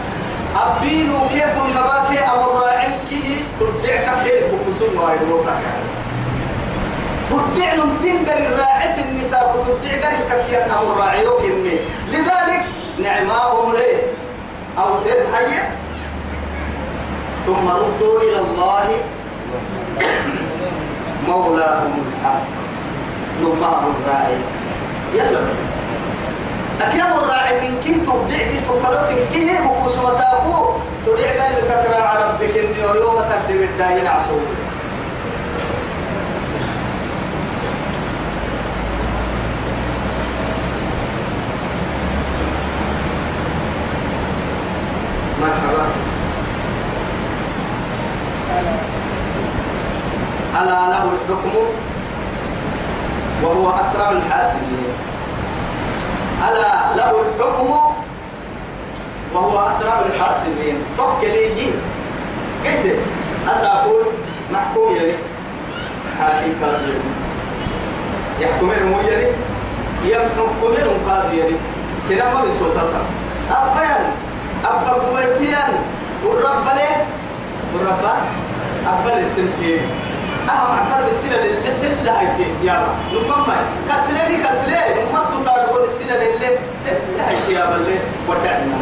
أبينو 0.56 1.28
كيف 1.28 1.62
النباك 1.64 2.18
أو 2.18 2.40
الراعي 2.50 2.88
كي 3.10 3.44
تدعك 3.60 4.22
كيف 4.24 4.44
بكسون 4.54 4.98
وايد 4.98 5.22
وصاك 5.30 5.62
تدع 7.30 7.74
تنقر 8.02 8.38
الراعس 8.38 8.98
النساء 8.98 9.56
وتدع 9.56 10.08
قر 10.08 10.14
الككيان 10.36 10.70
أو 10.70 10.92
الراعي 10.92 11.26
إني. 11.26 11.78
لذلك 12.12 12.64
نعماهم 13.02 13.72
ليه؟ 13.72 14.02
أو 14.78 14.94
حاجة 15.34 15.68
ثم 17.46 17.68
ردوا 17.68 18.20
إلى 18.20 18.38
الله. 18.38 18.88
مولاهم 21.28 21.92
الحق 22.06 22.42
نمام 23.42 23.84
الراعي. 23.92 24.36
يلا 25.14 25.40
بس. 25.40 25.56
أكيد 26.82 27.00
الراعي 27.00 27.60
من 27.68 27.80
كي 27.84 27.94
تبدع 27.94 28.36
كي 28.36 28.60
تقلق 28.66 29.08
كي 29.32 29.50
هي 29.50 29.58
بقص 29.64 29.96
مساقو 29.98 30.72
تريع 31.06 31.30
قال 31.42 31.52
لك 31.52 31.70
ربك 32.24 32.56
إني 32.56 32.80
يوم 32.80 33.16
تقدم 33.16 33.62
الداين 33.62 34.06
عصور 34.06 34.40
مرحبا 45.40 45.86
الحكم 51.28 51.66
وهو 53.42 53.70
أسرع 53.70 54.10
الحاسبين. 54.10 54.92
ألا 56.48 56.96
له 56.96 57.10
الحكم 57.10 57.70
وهو 59.34 59.68
أسرع 59.68 60.00
الحاسبين. 60.06 60.76
طب 60.98 61.22
ليجي 61.22 61.70
قلت 62.64 62.98
أسافر 63.48 64.02
محكوم 64.52 64.96
يعني. 64.96 65.12
حاكم 66.18 66.52
قاضي 66.62 66.94
يحكمين 68.40 68.86
مو 68.86 68.98
يعني. 69.08 69.30
يحكمين 70.04 71.08
قاضي 71.08 71.36
يعني. 71.38 71.56
سينما 72.08 72.44
بسلطة 72.44 73.00
أبين 73.50 74.06
أبا 74.64 74.92
قويتيان 74.92 75.72
والرب 76.24 76.66
ليه 76.76 77.04
والرب 77.74 78.04
أبا 78.86 79.18
التمثيل 79.18 79.80
أهم 80.48 80.78
عفر 80.78 81.08
السنة 81.08 81.34
اللي 81.36 81.72
سلة 81.72 82.18
هايتي 82.20 82.46
يابا 82.64 82.94
نقوم 83.12 83.46
كسليني 83.90 84.44
كسلي 84.44 84.76
نمت 84.76 85.42
تتعرضون 85.42 85.84
السنة 85.84 86.14
اللي 86.14 86.58
سلة 86.76 87.28
هايتي 87.28 87.52
يابا 87.52 87.74
اللي 87.74 87.98
ودعنا 88.28 88.78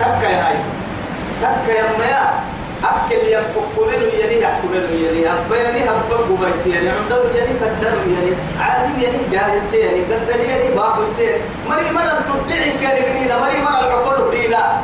تكا 0.00 0.28
يا 0.28 0.48
هاي. 0.48 0.56
تكا 1.42 1.72
يا 1.72 1.84
ميا 1.98 2.30
أكل 2.84 3.16
يا 3.28 3.42
كوكولين 3.54 4.02
يعني 4.20 4.40
يحكمين 4.42 5.26
أبا 5.26 5.56
يعني 5.56 5.90
أبا 5.90 6.16
قبيت 6.16 6.74
يعني 6.74 6.88
عمدو 6.90 7.16
يعني 7.36 7.50
قدر 7.62 7.96
يعني 8.14 8.32
عالم 8.60 9.00
يعني 9.02 9.18
جاهل 9.32 9.74
يعني 9.74 10.00
قدر 10.04 10.40
يعني 10.40 10.74
باب 10.74 10.96
يعني 11.18 11.42
مري 11.68 11.90
مرة 11.94 12.20
تبدعي 12.28 12.72
كاربرينا 12.82 13.38
مري 13.40 13.62
مرة 13.62 13.80
العقول 13.84 14.28
برينا 14.28 14.80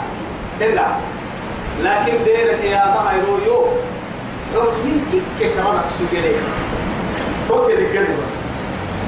إلا. 0.61 0.87
لكن 1.83 2.25
ديرك 2.25 2.65
يا 2.65 2.85
ما 2.87 3.13
يرويو 3.19 3.67
حكمين 4.57 5.05
كيك 5.13 5.53
كرادك 5.55 5.85
سجلي 5.99 6.35
توتي 7.49 7.73
رجل 7.75 8.05
بس 8.05 8.35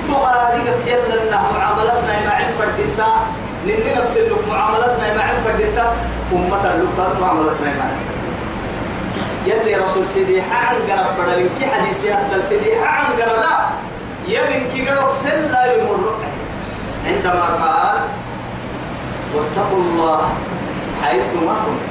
تقاريك 0.08 0.66
يلا 0.86 1.22
إنها 1.22 1.52
معاملتنا 1.58 2.14
مع 2.26 2.38
فردتا 2.58 3.10
نني 3.66 3.94
نفس 3.96 4.16
اللوك 4.16 4.44
معاملتنا 4.48 5.14
مع 5.16 5.26
فردتا 5.44 5.92
أمة 6.32 6.74
اللوك 6.74 7.20
معاملتنا 7.20 7.70
مع 7.78 7.88
يلي 9.46 9.76
رسول 9.76 10.04
سيدي 10.14 10.42
حعن 10.42 10.76
قرب 10.90 11.06
بدل 11.18 11.48
كي 11.58 11.66
حديث 11.66 12.04
يهدل 12.04 12.42
سيدي 12.48 12.84
حعن 12.84 13.06
قرب 13.20 13.68
يبن 14.28 14.62
كي 14.74 14.88
قرب 14.88 15.10
سلا 15.10 15.72
يمر 15.72 16.14
عندما 17.06 17.44
قال 17.64 17.98
واتقوا 19.34 19.78
الله 19.78 20.28
حيث 21.02 21.22
ما 21.46 21.54
كنتم 21.64 21.87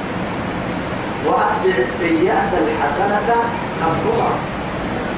وأتبع 1.26 1.78
السيئة 1.78 2.50
الحسنة 2.62 3.20
تمحوها 3.80 4.30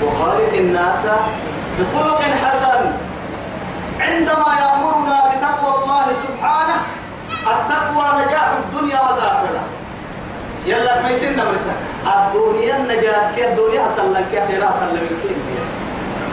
وخالق 0.03 0.53
الناس 0.55 1.07
بخلق 1.79 2.23
حسن. 2.23 2.93
عندما 4.01 4.51
يأمرنا 4.63 5.19
بتقوى 5.31 5.83
الله 5.83 6.07
سبحانه 6.25 6.79
التقوى 7.47 8.07
نجاح 8.25 8.49
الدنيا 8.65 9.01
والآخرة. 9.01 9.63
يلا 10.67 11.03
ما 11.03 11.11
يسن 11.11 11.37
مرسا 11.37 11.75
الدنيا 12.07 12.77
النجاة 12.77 13.33
كي 13.37 13.49
الدنيا 13.49 13.83
أسلم 13.93 14.25
كي 14.31 14.45
أخيرا 14.45 14.71
أسلم 14.71 15.07
كي 15.23 15.35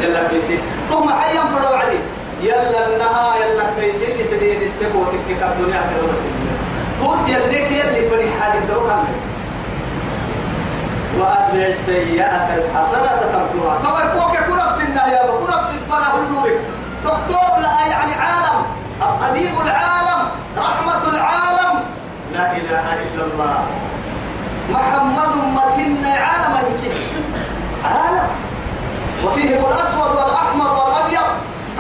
يلا 0.03 0.21
ما 0.21 0.31
يسن 0.37 0.57
ثم 0.89 1.09
حيا 1.09 1.41
فروا 1.41 1.77
علي 1.77 1.99
يلا 2.41 2.87
النها 2.87 3.35
يلا 3.35 3.63
ما 3.77 3.83
يسن 3.83 4.19
يسدين 4.19 4.61
السبوة 4.61 5.05
كي 5.27 5.33
الدنيا 5.33 5.79
أخيرا 5.79 6.07
أسلم 6.17 6.57
توت 6.99 7.29
يلي 7.29 7.59
كي 7.69 7.81
اللي 7.87 8.09
فري 8.09 8.29
حاجة 8.41 8.59
دروها 8.59 9.03
وأتبع 11.19 11.65
السيئة 11.67 12.55
الحسنة 12.55 13.21
تمحوها 13.33 13.77
طبعا 13.83 14.01
كوكا 14.07 14.41
كل 14.47 14.57
نفس 14.65 14.81
النهاية 14.81 15.31
وكل 15.31 15.51
نفس 15.57 15.67
الفلا 15.69 16.13
ودورك 16.13 16.59
دكتور 17.03 17.59
لا 17.61 17.87
يعني 17.87 18.13
عالم 18.13 18.65
طبيب 19.21 19.53
العالم 19.65 20.29
رحمة 20.57 21.03
العالم. 21.09 21.79
لا 22.33 22.51
إله 22.51 22.93
إلا 22.93 23.23
الله. 23.23 23.57
محمد 24.69 25.35
متن 25.35 26.05
عالم 26.05 26.53
عالم. 27.85 28.27
وفيهم 29.25 29.65
الأسود 29.65 30.15
والأحمر 30.17 30.69
والأبيض 30.73 31.27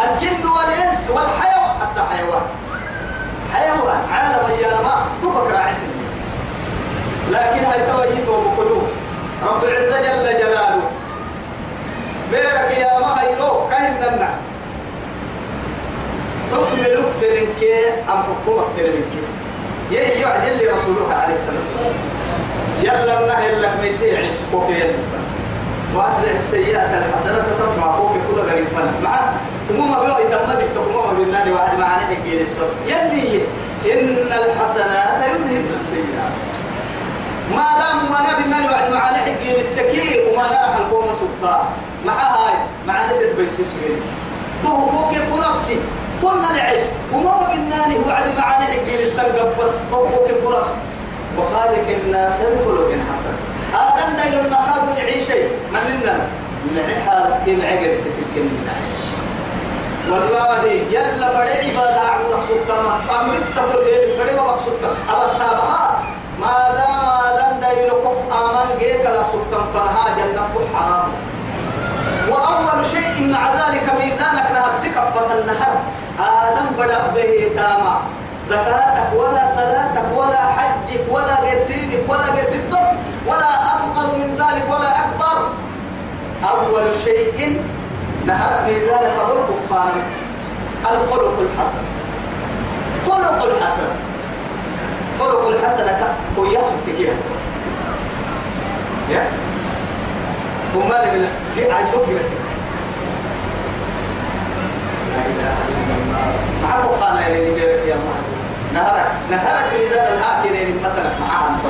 الجن 0.03 0.47
والإنس 0.47 1.09
والحيوان 1.09 1.71
حتى 1.81 2.01
حيوان. 2.15 2.41
حيوان 3.53 4.01
عالم 4.13 4.59
يا 4.61 4.81
ما 4.83 5.05
تفكر 5.21 5.57
عسل 5.57 5.87
لكن 7.31 7.65
هاي 7.65 7.79
تويته 7.91 8.43
بقلوب 8.57 8.87
رب 9.43 9.63
العزة 9.63 10.01
جل 10.01 10.39
جلاله 10.39 10.81
بيرك 12.31 12.77
يا 12.77 12.99
كاين 13.69 13.93
حكم 16.51 16.81
لك 16.81 17.63
أم 18.09 18.23
حكومة 18.23 18.63
ترنك 18.77 19.05
يي 19.91 19.97
يعجل 20.21 20.57
لي 20.57 20.67
رسوله 20.67 21.13
عليه 21.13 21.33
السلام 21.35 21.63
يلا 22.83 23.19
الله 23.19 23.39
يلا 23.39 23.75
ما 23.75 23.81
عيش 23.81 24.35
كوكي 24.51 24.83
واتبع 25.95 26.31
السيئات 26.35 26.89
الحسنات 27.03 27.43
تطمع 27.59 27.97
كوكي 27.97 28.19
كذا 28.31 28.51
غريب 28.53 28.65
فن 28.65 29.03
مع 29.03 29.19
وما 29.79 30.03
بيو 30.03 30.27
يتم 30.27 30.53
بك 30.59 30.67
تقوم 30.75 31.15
بالنادي 31.17 31.51
واحد 31.51 31.79
معنا 31.79 32.05
حكي 32.07 32.39
بس 32.39 32.69
يلي 32.87 33.41
إن 33.93 34.27
الحسنات 34.33 35.21
يذهب 35.23 35.65
السيئات 35.75 36.66
ما 37.55 37.65
دام 37.79 38.11
ما 38.11 38.19
نبي 38.31 38.49
نالي 38.49 38.67
وعد 38.67 38.91
معنا 38.91 39.17
حقين 39.17 39.59
السكير 39.59 40.27
وما 40.33 40.47
نرح 40.47 40.75
القوم 40.77 41.05
سلطان. 41.13 41.65
مع 42.05 42.13
هاي 42.13 42.53
مع 42.87 43.05
نبي 43.05 43.33
بيسي 43.37 43.63
سوين 43.63 44.01
تو 44.63 44.69
بوك 44.69 45.13
يكون 45.13 45.39
نفسي. 45.39 45.79
قلنا 46.23 46.51
العيش 46.51 46.85
وما 47.13 47.49
بالناني 47.51 47.95
وعد 48.07 48.25
معنا 48.37 48.65
حقين 48.65 48.99
السنقب 48.99 49.53
تو 49.91 50.05
بوك 50.05 50.29
يكون 50.29 50.53
نفسي. 50.59 50.79
وخالق 51.37 51.87
الناس 52.03 52.39
بخلق 52.39 52.91
حسن. 53.11 53.35
هذا 53.73 54.15
دايل 54.17 54.45
النقاد 54.45 54.97
يعيشي 54.97 55.43
من 55.73 56.01
لنا 56.01 56.27
من 56.65 57.03
حالة 57.05 57.41
كيف 57.45 57.65
عقل 57.65 57.97
ستلك 57.97 58.33
من 58.35 58.69
عيش. 58.75 59.03
والله 60.09 60.63
يلا 60.91 61.27
فرع 61.29 61.41
عبادة 61.41 62.07
أعبد 62.09 62.31
سلطان 62.47 62.85
أمر 63.19 63.33
السفر 63.33 63.83
بيه 63.83 64.23
فرع 64.23 64.43
مقصود 64.43 64.73
أبتابها 65.09 66.03
ما 66.39 66.55
دام 66.77 67.05
آدم 67.27 67.59
دايلكم 67.59 68.15
آمان 68.31 68.67
جيك 68.79 69.01
لا 69.05 69.23
سلطان 69.31 69.65
فرها 69.73 70.05
جنة 70.17 70.53
حرام. 70.73 71.09
وأول 72.29 72.85
شيء 72.85 73.31
مع 73.33 73.43
ذلك 73.53 73.85
ميزانك 73.99 74.47
نهر 74.53 74.71
سكفة 74.83 75.39
النهر 75.39 75.75
آدم 76.19 76.65
بدأ 76.77 77.01
به 77.15 77.51
تاما. 77.55 78.01
زكاتك 78.49 79.09
ولا 79.15 79.43
صلاتك 79.55 80.07
ولا 80.15 80.43
حجك 80.57 81.03
ولا 81.09 81.35
قرسينك 81.35 82.09
ولا 82.09 82.25
قرسيتك 82.25 82.87
ولا 83.27 83.51
أصغر 83.75 84.07
من 84.17 84.29
ذلك 84.37 84.65
ولا 84.69 84.91
أكبر. 84.99 85.37
أول 86.49 86.95
شيء 87.03 87.63
نهر 88.25 88.51
ميزانك 88.67 89.17
خلق 89.17 89.49
الخلق 90.91 91.37
الحسن. 91.39 91.83
خلق 93.07 93.43
الحسن. 93.43 94.06
خلق 95.19 95.47
الحسنة 95.47 96.13
كويا 96.35 96.59
سكتكيها 96.61 97.13
يا؟ 99.11 99.23
وما 100.75 101.03
هي 101.57 101.71
عايزوك 101.71 102.07
لا 102.07 102.19
إله 105.25 105.57
إلا 105.69 105.95
الله. 105.97 106.33
معه 106.63 106.83
خانا 106.99 107.27
يلي 107.27 107.51
بيرك 107.53 107.83
يا 107.87 107.95
الله 107.95 108.17
نهرك 108.73 109.11
نهرك 109.31 109.69
إذا 109.73 110.01
الآكلين 110.13 110.77
مثلا 110.83 111.09
معها 111.19 111.47
أنت 111.49 111.65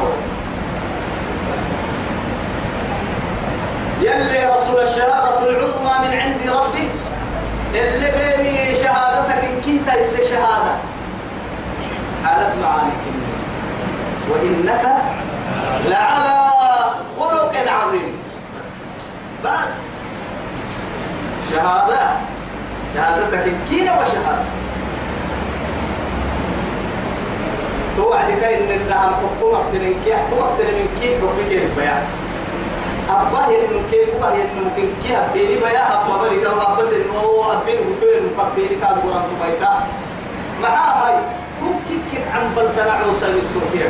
يلي 4.01 4.45
رسول 4.55 4.79
الشهادة 4.83 5.49
العظمى 5.49 5.95
من 6.07 6.13
عند 6.21 6.41
ربي 6.49 6.87
اللي 7.75 8.11
بيني 8.11 8.75
شهادتك 8.75 9.43
إن 9.43 9.61
كنت 9.65 9.89
شهادة. 10.29 10.73
حالت 12.25 12.51
معانك 12.63 12.93
وإنك 14.29 14.85
لعلى 15.85 16.51
خلق 17.19 17.53
عظيم. 17.67 18.13
بس 18.57 18.71
بس. 19.45 19.87
شهادة 21.51 21.99
شهادتك 22.93 23.45
كينا 23.69 23.91
وشهادة. 23.91 24.45
توعدك 27.97 28.43
إن 28.43 28.71
النعم 28.71 29.13
حكومة 29.13 29.59
تنكي 29.73 30.15
حكومة 30.15 30.49
تنكي 30.57 31.17
حكومة 31.17 31.51
البيان 31.51 32.03
أبا 33.09 33.41
ينو 33.53 33.79
كيف 33.91 34.09
أبا 34.15 34.35
ينو 34.35 34.69
كيف 34.75 34.89
كي 35.03 35.17
أبيني 35.17 35.55
بيا. 35.55 35.83
أبا 35.93 36.17
بلي 36.21 36.37
كم 36.41 36.59
أبا 36.59 36.83
سنو 36.83 37.51
أبين 37.51 37.79
وفين 37.87 38.23
وكبيني 38.37 38.75
كاد 38.81 38.97
قرآن 39.03 39.23
تبايتا 39.31 39.87
مع 40.61 40.69
هاي. 40.69 41.15
كن 42.11 42.23
عن 42.33 42.43
بلدنا 42.55 42.91
عوسى 42.91 43.27
بالسوكي 43.35 43.83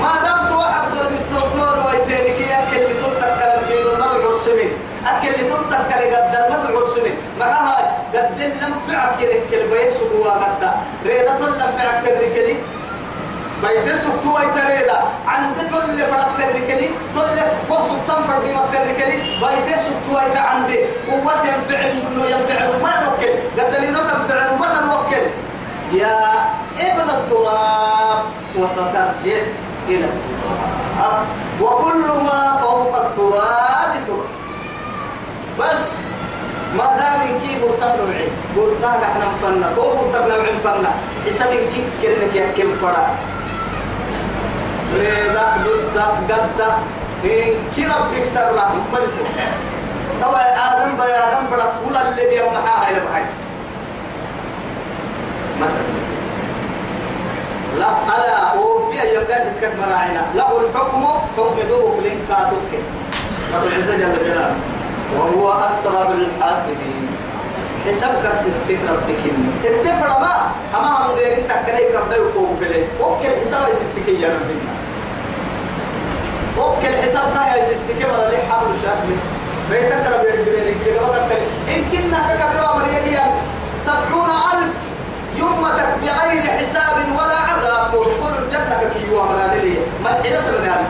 ما 0.00 0.12
دام 0.24 0.48
توعد 0.48 0.84
دور 0.94 1.06
بالسوكور 1.12 1.74
ويتيني 1.86 2.30
كي 2.38 2.46
أكل 2.60 2.76
اللي 2.76 2.94
تنتكر 3.02 3.50
البين 3.58 3.86
المدعو 3.92 4.36
السمين 4.36 4.72
أكل 5.06 5.28
اللي 5.28 5.50
تنتكر 5.52 6.00
قد 6.14 6.34
المدعو 6.34 6.82
السمين 6.84 7.16
مع 7.40 7.46
هاي؟ 7.46 7.84
قد 8.14 8.40
لم 8.40 8.74
فعك 8.88 9.20
يركل 9.20 9.62
بيسو 9.72 10.04
هو 10.14 10.30
قد. 10.30 10.62
ريدة 11.06 11.38
لم 11.38 11.70
فعك 11.78 12.04
الركلي 12.04 12.56
بيت 13.62 13.96
سبتو 13.96 14.38
تريدا 14.54 14.98
عند 15.28 15.56
تل 15.56 15.98
فرق 16.10 16.28
تركلي 16.38 16.88
تل 17.14 17.38
وصف 17.70 17.98
تنفر 18.08 18.38
بما 18.44 18.62
تركلي 18.72 19.16
بيت 19.42 19.68
سبتو 19.84 20.18
ايتا 20.18 20.38
عندي. 20.38 20.78
قوة 21.10 21.34
ينفعل 21.50 21.94
منه 21.96 22.26
ينفعل 22.26 22.70
ما 22.82 22.92
نوكل 23.04 23.32
قد 23.58 23.74
لي 23.80 23.86
تنفعل 23.86 24.58
ما 24.60 24.66
تنوكل. 24.74 25.26
يا 25.92 26.16
إبن 26.80 27.08
التراب 27.10 28.22
وسترجع 28.58 29.40
إلى 29.88 30.06
التراب. 30.12 31.26
وكل 31.60 32.06
ما 32.26 32.58
فوق 32.62 32.92
التراب 32.96 33.92
تراب. 34.06 34.30
بس 35.58 35.84
ما 36.76 36.86
دام 36.98 37.22
كي 37.42 37.52
برتاق 37.62 37.96
نوعين 37.96 38.32
برتاق 38.56 39.00
إحنا 39.02 39.24
مفنا 39.32 39.68
تو 39.76 39.82
برتاق 39.96 40.24
نوعين 40.28 40.58
فنا 40.64 40.92
حساب 41.26 41.50
كي 41.50 41.80
كنك 42.02 42.34
يا 42.34 42.46
كم 42.56 42.70
فرا 42.82 43.04
ريدا 44.94 45.46
جدا 45.64 46.06
جدا. 46.28 46.70
إن 47.24 47.54
كي 47.74 47.82
ربك 47.86 48.24
سرنا 48.24 48.64
بلتو 48.92 49.24
طبعا 50.22 50.42
آدم 50.42 50.90
بڑا 50.98 51.18
آدم 51.26 51.44
بڑا 51.50 51.66
فولا 51.78 52.00
اللي 52.08 52.24
بيا 52.30 52.44
محا 52.50 52.74
هاي 52.86 52.94
لبحاي 52.94 53.24
لا 57.78 57.88
ألا 58.14 58.54
هو 58.54 58.90
بيا 58.90 59.04
يبدأ 59.04 59.38
تتكت 59.38 59.72
مراعينا 59.80 60.22
له 60.34 60.60
الحكم 60.60 61.04
حكم 61.36 61.56
دوبك 61.68 62.02
لين 62.02 62.18
كاتوك 62.28 62.70
رب 63.54 63.62
العزة 63.66 63.96
جل 63.96 64.24
جلاله 64.24 64.56
وهو 65.16 65.52
أسرع 65.52 66.02
بالحاسبين 66.04 67.08
حسابك 67.86 68.34
سيسيك 68.36 68.78
ربك 68.88 69.22
التفر 69.64 70.08
ما 70.08 70.50
أما 70.76 70.88
هم 71.06 71.16
ديرين 71.16 71.48
تكلي 71.48 71.84
كبدا 71.92 72.16
يقوم 72.16 72.56
فيه 72.60 72.84
وكل 73.04 73.40
حساب 73.40 73.62
يسيسيك 73.72 74.08
يا 74.08 74.28
ربي 74.28 74.58
وكل 76.58 76.96
حساب 77.02 77.24
ما 77.34 77.56
يسيسيك 77.56 77.96
ولا 77.96 78.30
لي 78.30 78.36
حامل 78.50 78.74
شاكل 78.82 79.14
بيتك 79.70 80.06
ربي 80.12 80.50
بينك 80.50 80.76
كده 80.86 81.02
وقت 81.02 81.30
إن 81.76 81.82
كنا 81.92 82.18
كبر 82.34 82.74
أمريكا 82.74 83.24
سبعون 83.86 84.30
ألف 84.30 84.76
يمتك 85.38 85.90
بغير 86.02 86.42
حساب 86.58 86.96
ولا 87.18 87.38
عذاب. 87.48 87.94
ودخول 87.94 88.32
الجنة 88.42 88.80
كي 88.94 89.14
وامران 89.14 89.54
لي. 89.62 89.74
ملحنة 90.04 90.46
من 90.54 90.64
هذا 90.70 90.88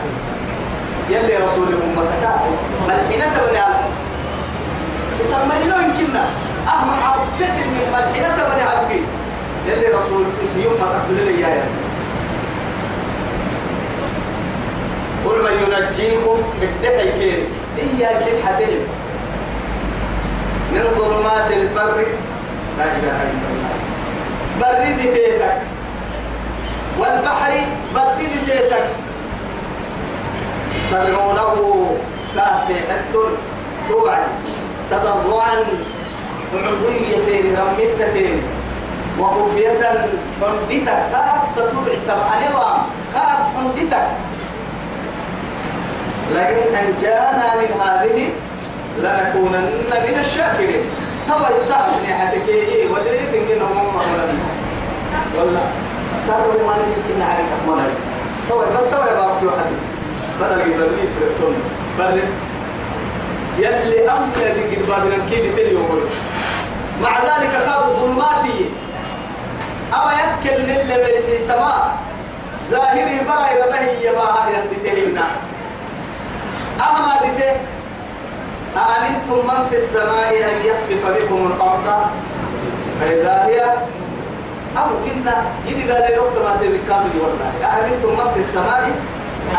يلي 1.09 1.35
رسول 1.35 1.67
أمتك. 1.73 2.23
ملحنة 2.87 3.35
من 3.47 3.55
هذا 3.57 3.87
يسمى 5.19 5.55
له 5.69 5.77
يمكننا 5.85 6.25
أهم 6.67 6.89
عبتسم 7.03 7.67
من 7.77 7.87
ملحنة 7.93 8.37
من 8.49 8.59
هذا 8.61 8.79
يلي 9.67 9.87
رسول 9.97 10.25
اسم 10.43 10.59
يمتك 10.59 11.05
لي 11.09 11.41
يا 11.41 11.63
قل 15.25 15.37
من 15.43 15.55
ينجيكم 15.63 16.37
بالدحي 16.61 17.11
كير. 17.19 17.39
إيا 17.79 18.19
سبحتهم 18.19 18.83
من 20.73 20.83
ظلمات 20.97 21.51
البر. 21.51 21.97
لا 22.77 22.85
إله 22.85 23.17
إلا 23.31 23.47
الله. 23.51 23.88
برد 24.59 24.97
تيتك. 25.01 25.57
والبحر 26.99 27.51
برد 27.95 28.19
تيتك. 28.45 28.85
تدعونه 30.91 31.55
كاسحة 32.35 33.01
توعد. 33.89 34.27
تضرعا 34.91 35.57
وعبودية 36.53 37.59
رميتة 37.59 38.17
وخفية 39.19 39.81
حندتك 40.41 41.45
ستبع 41.45 41.93
تبع 42.07 42.77
كاك 43.13 43.39
حندتك 43.55 44.07
لكن 46.35 46.75
أن 46.75 46.93
جاءنا 47.01 47.55
من 47.55 47.81
هذه 47.81 48.29
لنكونن 48.97 49.67
من 50.07 50.19
الشاكرين. 50.19 50.83
توا 51.29 51.47
التحدي 51.49 52.13
حتى 52.13 52.39
كي 52.39 52.87
ودريت 52.87 53.33
إنهم 53.51 53.77
هم 53.77 53.95
والله 55.37 55.67
صاروا 56.27 56.53
ما 56.67 56.75
يمكن 56.77 57.19
نعرف 57.19 57.49
أمنا 57.67 57.87
توا 58.49 58.63
بس 58.65 58.91
توا 58.91 59.05
يا 59.05 59.13
بابا 59.13 59.51
واحد 59.51 59.71
بدل 60.41 60.61
يبني 60.61 61.05
فرتون 61.19 61.55
بل 61.99 62.21
يلي 63.57 64.11
أمر 64.11 64.35
ذيك 64.37 64.77
البابل 64.77 65.21
كيد 65.29 65.55
تلي 65.55 65.73
يقول 65.73 66.01
مع 67.03 67.17
ذلك 67.19 67.51
خاب 67.67 67.89
ظلماتي 67.89 68.69
أو 69.93 70.09
يكل 70.09 70.61
للي 70.63 71.03
بيسي 71.05 71.37
سماء 71.47 71.97
ظاهره 72.71 73.23
برا 73.27 73.49
يرده 73.51 73.91
يباها 74.09 74.47
يندتهنا 74.49 75.23
أما 76.79 77.13
دته 77.23 77.51
أأمنتم 78.77 79.47
من 79.47 79.67
في 79.69 79.75
السماء 79.77 80.29
أن 80.33 80.65
يخسف 80.65 81.05
بكم 81.05 81.51
الأرض؟ 81.55 82.05
فإذا 83.01 83.45
هي 83.47 83.61
أو 84.77 84.87
كنا 85.05 85.43
يدي 85.67 85.91
قال 85.91 86.01
لي 86.01 86.17
رحت 86.17 86.37
ما 86.37 86.57
تذكر 86.61 87.03
أأمنتم 87.63 88.09
من 88.09 88.31
في 88.33 88.39
السماء 88.39 88.91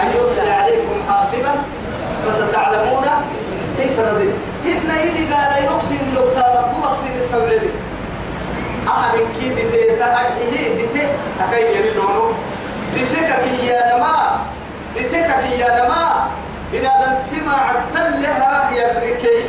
أن 0.03 0.07
يرسل 0.17 0.51
عليكم 0.51 0.97
حاصبا؟ 1.09 1.55
فستعلمون 2.27 3.07
كيف 3.79 4.01
نذير 4.01 4.33
هن 4.65 4.91
يدي 5.07 5.35
قال 5.35 5.63
لي 5.63 5.69
رقصين 5.69 6.15
لو 6.15 6.25
تابقوا 6.35 6.79
مقصين 6.83 7.11
التوعيد 7.21 7.71
أحد 8.89 9.19
كي 9.41 9.49
دته 9.49 9.99
تأرحيه 9.99 10.75
دته 10.87 11.09
أكي 11.41 11.63
يري 11.79 11.95
لونو 11.95 12.33
دته 12.95 13.37
كي 13.45 13.67
يا 13.67 13.97
نما 13.97 14.41
دته 14.97 15.23
كي 15.41 15.59
يا 15.61 15.85
نما 15.85 16.27
إن 16.75 16.87
هذا 16.87 17.07
انتما 17.27 17.53
عبتل 17.53 18.23
لها 18.23 18.71
يا 18.71 19.01
بريكي 19.01 19.45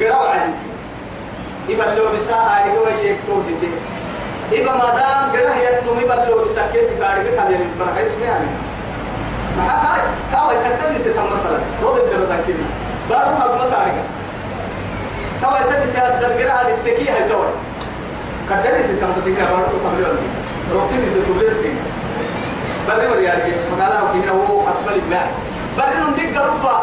قراء 0.00 0.28
عدي 0.28 1.74
إبا 1.74 1.92
اللو 1.92 2.16
بسا 2.16 2.34
آره 2.34 2.76
ويكتو 2.84 3.40
دته 3.48 3.72
إبا 4.52 4.72
مدام 4.74 5.20
قراء 5.32 5.56
ينم 5.64 6.04
إبا 6.04 6.24
اللو 6.24 6.44
بسا 6.44 6.66
كيسي 6.72 6.94
قارك 6.94 7.26
قال 7.38 7.52
يعني 7.52 7.64
فرح 7.78 7.98
اسمي 8.02 8.24
يعني. 8.24 8.46
ما 9.56 9.62
هاي 9.62 10.00
كاوي 10.32 10.54
كتدي 10.64 10.98
تتم 11.04 11.26
مثلا. 11.32 11.58
رو 11.82 11.92
بدر 11.92 12.24
تكينا 12.30 12.66
بارو 13.10 13.30
مضمة 13.30 13.70
تاريخ. 13.70 13.94
توا 15.42 15.58
تدي 15.70 15.92
تهدر 15.92 16.32
قراء 16.42 16.60
للتكيه 16.70 17.12
هاي 17.12 17.28
توا 17.28 17.44
كتدي 18.50 18.82
تتم 18.96 19.12
بسيكا 19.18 19.44
بارو 19.50 19.62
تقبل 19.62 20.02
ولي 20.02 20.28
روتي 20.72 20.94
دي 20.96 21.20
تتبلسكي 21.20 21.72
بري 22.88 23.08
مريالك 23.08 23.54
مقالا 23.72 24.02
وكينا 24.02 24.32
هو 24.32 24.68
أسفل 24.70 25.00
إبلاع 25.06 25.26
بري 25.78 25.96
ندق 26.10 26.42
رفا 26.46 26.76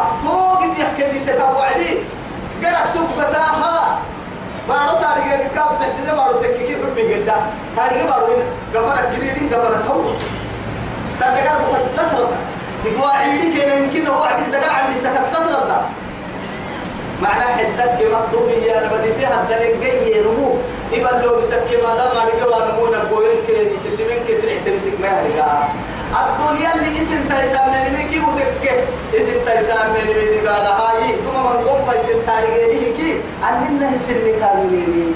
يحكي 0.80 1.12
دي 1.12 1.20
تتوعدي 1.20 1.98
قرأ 2.64 2.86
سوق 2.94 3.10
فتاها 3.18 4.00
بارو 4.70 4.94
تاريخ 5.02 5.34
الكاب 5.34 5.72
تحديد 5.80 6.16
بارو 6.16 6.40
تكيكي 6.42 6.76
حبي 6.76 7.14
قدا 7.14 7.36
تاريخ 7.76 8.04
بارو 8.04 8.34
غفرك 8.76 9.10
جديد 9.16 9.54
غفرك 9.54 9.86
هو 9.90 10.02
بقى 11.20 11.82
تطرد 11.98 12.30
يقوى 12.86 13.12
عندي 13.14 13.62
كنا 13.62 13.76
يمكن 13.76 14.08
هو 14.08 14.24
عندي 14.24 14.52
دقال 14.52 14.70
عندي 14.70 15.00
سكت 15.00 15.26
تطرد 15.34 15.72
معنى 17.22 17.44
حدك 17.46 18.00
كما 18.00 18.22
تبي 18.32 18.78
أنا 18.78 18.88
بديتها 18.94 19.42
الدليل 19.44 19.82
جاي 19.82 20.22
نمو 20.22 20.56
يبقى 20.92 21.22
لو 21.24 21.40
مسك 21.40 21.70
ما 21.84 21.96
دام 21.96 22.18
على 22.22 22.32
جوا 22.42 22.72
نمونا 22.72 23.00
قوين 23.12 23.38
كده 23.48 23.58
يسلمين 23.58 24.20
كده 24.28 24.40
في 24.42 24.46
الاحتمال 24.48 25.02
ما 25.02 25.10
هرجع 25.22 25.68
الدنيا 26.16 26.76
اللي 26.76 27.02
اسم 27.02 27.20
تيسامين 27.30 27.94
مي 27.96 28.04
كي 28.10 28.20
بودك 28.20 28.86
اسم 29.14 29.38
تيسامين 29.46 30.08
مي 30.08 30.28
دي 30.34 30.48
قال 30.48 30.68
هاي. 30.68 31.16
ثم 31.26 31.38
من 31.44 31.68
قوم 31.68 31.82
بايسن 31.88 32.26
تاريخي 32.28 32.94
كي. 32.98 33.22
أننا 33.44 33.98
سن 33.98 34.26
كاملين 34.40 35.16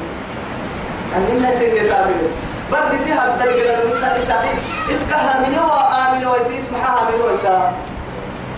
أننا 1.17 1.51
سن 1.51 1.75
كاملين 1.89 2.31
بدي 2.71 3.13
هذا 3.13 3.33
الدليل 3.33 3.67
المسا 3.67 4.17
إسحاق. 4.19 4.45
إسكها 4.93 5.39
من 5.39 5.55
هو 5.55 5.71
آمن 5.71 6.25
ويتيس 6.27 6.65
معها 6.73 7.01
من 7.09 7.21
هو 7.21 7.29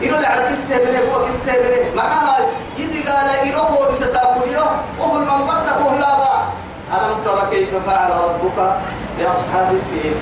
إنه 0.04 0.18
لعلك 0.18 0.52
استمر 0.52 0.96
هو 1.12 1.28
استمر 1.28 1.74
معها. 1.96 2.38
يدي 2.78 3.04
قال 3.04 3.30
إيروكو 3.44 3.92
بسسابوليو 3.92 4.66
وهو 5.00 5.18
المنقطة 5.18 5.86
وهو 5.86 6.21
ألم 6.94 7.24
ترى 7.26 7.50
كيف 7.52 7.70
فعل 7.88 8.12
ربك 8.12 8.76
بأصحاب 9.18 9.76
الفيل؟ 9.76 10.16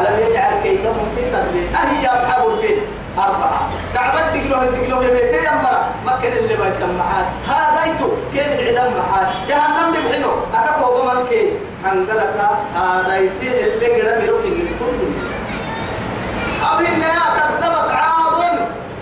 ألم 0.00 0.30
يجعل 0.30 0.62
كيدهم 0.62 1.08
في 1.16 1.22
تدليل 1.32 1.68
أهي 1.74 2.06
أصحاب 2.06 2.48
الفيل؟ 2.48 2.78
أربعة. 3.18 3.60
كعبت 3.94 4.24
دقلوه 4.34 4.64
دقلوه 4.64 5.00
بيتي 5.00 5.38
يمرا 5.38 5.78
ما 6.06 6.18
كان 6.22 6.32
اللي 6.32 6.56
ما 6.56 6.68
يسمعها 6.68 7.22
هذا 7.48 7.84
يتو 7.92 8.08
كان 8.34 8.58
العدم 8.58 8.92
محال 8.98 9.26
جهنم 9.48 9.92
بحنو 9.92 10.30
أكاكو 10.54 11.02
بمن 11.02 11.26
كي؟ 11.28 11.52
هنقلك 11.84 12.34
هذا 12.76 13.16
يتي 13.16 13.64
اللي 13.64 13.86
قرم 13.86 14.24
يروحي 14.24 14.48
من 14.48 14.68
كل 14.80 14.98
أبهن 16.72 17.00
يا 17.00 17.26
كذبت 17.36 17.90
عاد. 17.90 18.16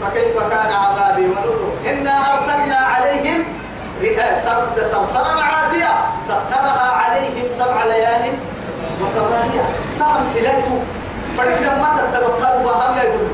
فكيف 0.02 0.38
كان 0.38 0.72
عذابي 0.72 1.26
ونذر 1.26 1.72
إنا 1.86 2.34
أرسلنا 2.34 2.76
عليهم 2.76 3.44
صرصرا 4.84 5.42
عاتية. 5.42 5.94
ليال 6.28 6.63
وثمانية 9.00 9.64
تعم 9.98 10.20
سليته 10.34 10.78
فرقنا 11.38 11.74
ما 11.82 11.88
تتبقى 11.98 12.62
وهم 12.64 12.96
يقول 12.98 13.28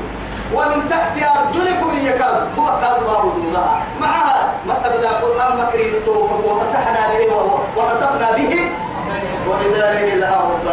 ومن 0.53 0.89
تحت 0.89 1.15
أرجلكم 1.37 1.91
يكاد. 2.07 2.47
هو 2.59 2.67
قال 2.67 2.97
الله. 2.97 3.33
لها 3.53 3.81
معها 4.01 4.53
ما 4.67 4.73
تبلى 4.83 5.09
القرآن 5.09 5.57
مكريته 5.57 6.11
وفتحنا 6.45 7.07
به 7.17 7.33
وخسفنا 7.77 8.31
به. 8.37 8.71
وبداره 9.49 10.13
الأرض. 10.13 10.67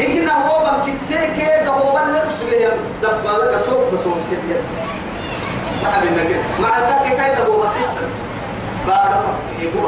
إن 0.00 0.28
هو 0.28 0.64
بنكتة 0.64 1.36
كده 1.36 1.70
هو 1.70 1.92
بلغ 1.92 2.30
سجيا 2.40 2.70
دبالك 3.02 3.58
سوق 3.66 3.90
بسوق 3.92 4.16
سجيا 4.22 4.60
ما 5.82 5.90
حبينا 5.90 6.24
كده 6.24 6.42
مع 6.60 6.78
ذلك 6.78 7.16
كده 7.16 7.44
هو 7.46 7.60
بسيط 7.60 7.90
بعد 8.88 9.10
فك 9.10 9.68
هو 9.76 9.86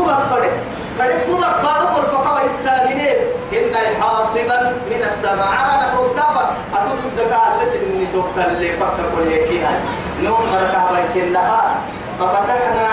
هو 0.00 0.06
فرق 0.30 0.52
هو 1.00 1.40
بعد 1.40 1.86
فرق 1.94 2.44
استاجنه 2.44 3.10
إن 3.52 3.74
حاصبا 4.02 4.72
من 4.90 5.02
السماء. 5.12 5.48
أنا 5.64 5.92
كتابة 5.94 6.42
أتود 6.74 7.04
الدكاء 7.04 7.58
بس 7.62 7.68
إني 7.68 8.06
توكل 8.12 8.40
اللي 8.40 8.72
فكر 8.76 9.04
كل 9.16 9.28
هيك 9.30 9.48
هاي 9.48 9.78
نوم 10.22 10.40
مركها 10.52 10.88
بيسين 10.96 11.32
لها 11.32 11.76
ففتحنا 12.20 12.88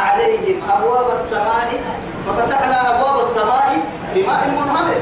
عليهم 0.00 0.62
أبواب 0.70 1.06
السماء. 1.20 1.80
ففتحنا 2.26 2.90
أبواب 2.90 3.26
السماء 3.26 3.78
بماء 4.14 4.48
منهمر. 4.50 5.00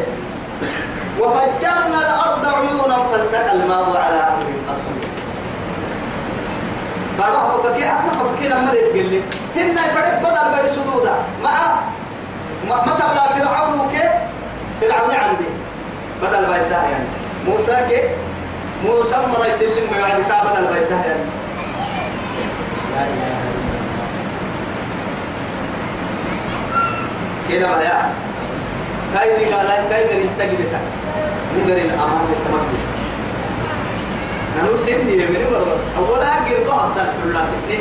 وفجرنا 1.21 1.99
الأرض 1.99 2.47
عيونا 2.47 2.97
فالتقى 3.13 3.53
الماء 3.53 3.97
على 3.97 4.17
أمر 4.17 4.47
بعدها 7.19 7.57
فكي 7.63 7.85
أكنا 7.85 8.13
فكي 8.25 8.49
لما 8.49 8.73
يسجل 8.73 9.07
لي 9.11 9.21
هنا 9.57 9.81
يفرق 9.87 10.19
بدل 10.19 10.63
بي 10.63 10.69
سدودا 10.69 11.15
مع 11.45 11.51
ما 12.69 12.93
تبلا 12.99 13.25
فرعون 13.35 13.91
كي؟ 13.91 14.09
فرعون 14.81 15.11
عندي. 15.11 15.51
بدل 16.23 16.47
بي 16.47 16.71
يعني. 16.71 17.05
موسى 17.49 17.77
كي؟ 17.89 18.01
موسى 18.85 19.17
مرة 19.17 19.47
يسلم 19.47 19.87
يعني 19.99 20.23
كا 20.25 20.45
بدل 20.45 20.67
بي 20.67 20.81
يعني. 20.81 21.25
كده 27.49 27.67
ما 27.67 27.83
يا 27.83 28.13
كاي 29.15 29.39
دي 29.39 29.45
قال 29.45 29.89
كاي 29.91 30.05
دي 30.05 30.29
تجدك 30.39 30.81
من 31.55 31.65
غير 31.67 31.85
الأمان 31.85 32.27
التمكن. 32.33 32.97
نحن 34.57 34.79
سني 34.87 35.17
من 35.17 35.37
بس. 35.75 35.81
أولا 35.99 36.27
أجر 36.27 36.65
ده 36.67 36.73
هذا 36.75 37.15
كل 37.25 37.35
سني 37.35 37.79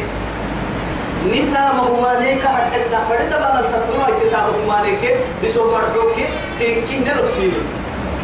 نتا 1.32 1.62
مهمانه 1.78 2.34
کا 2.42 2.50
حتى 2.58 2.98
پڑے 3.08 3.24
تبا 3.30 3.48
نہ 3.54 3.62
تطلع 3.72 4.10
کتاب 4.20 4.50
مهمانه 4.56 4.96
کے 5.02 5.14
بسو 5.42 5.70
پڑھو 5.74 6.10
کے 6.16 6.26
تینکی 6.58 6.98
نے 7.06 7.14
رسول 7.20 7.54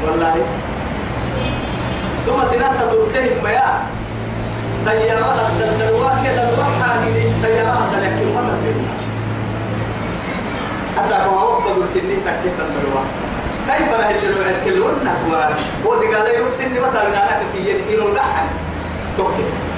والله 0.03 0.35
ثم 2.25 2.39
سنات 2.51 2.75
تدرته 2.81 3.41
ما 3.43 3.71
طيارة 4.85 5.39
الدلوا 5.47 6.09
كده 6.25 6.43
الوحى 6.49 6.91
دي 7.13 7.23
طيارة 7.43 7.99
لكن 8.03 8.33
ما 8.35 8.41
تدري 8.49 8.85
أسأل 11.01 11.25
ما 11.31 11.43
وقت 11.43 11.67
قلت 11.67 11.97
إني 12.03 12.15
تكيت 12.27 12.57
الدلوا 12.67 13.03
كيف 13.67 13.91
لا 13.99 14.09
يجروا 14.09 14.45
الكلون 14.53 14.95
هو 15.85 15.99
دي 15.99 16.15
قال 16.15 16.35
يروح 16.35 16.53
سني 16.53 16.79
ما 16.79 16.87
تبين 16.87 17.13
أنا 17.13 17.43
كتير 17.53 17.75
إنه 17.89 18.13
لحن 18.15 18.47
توكل 19.17 19.70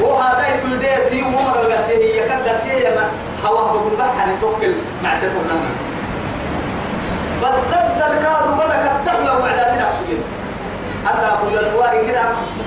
وهذا 0.00 0.54
يتولد 0.54 0.84
في 1.10 1.22
عمر 1.22 1.60
الغسيه 1.60 2.22
يكاد 2.22 2.48
غسيه 2.48 2.88
ما 2.88 3.08
هوا 3.48 3.60
بقول 3.60 3.92
بحر 3.98 4.28
توكل 4.40 4.74
مع 5.04 5.14
سيكون 5.14 5.44
بدد 7.42 8.02
الكاد 8.10 8.56
بدك 8.56 8.90
الدخل 8.96 9.28
وعلى 9.28 9.72
من 9.72 9.82
أفسجين 9.82 10.22
أسأل 11.06 11.66
الواري 11.68 12.06
كده 12.06 12.22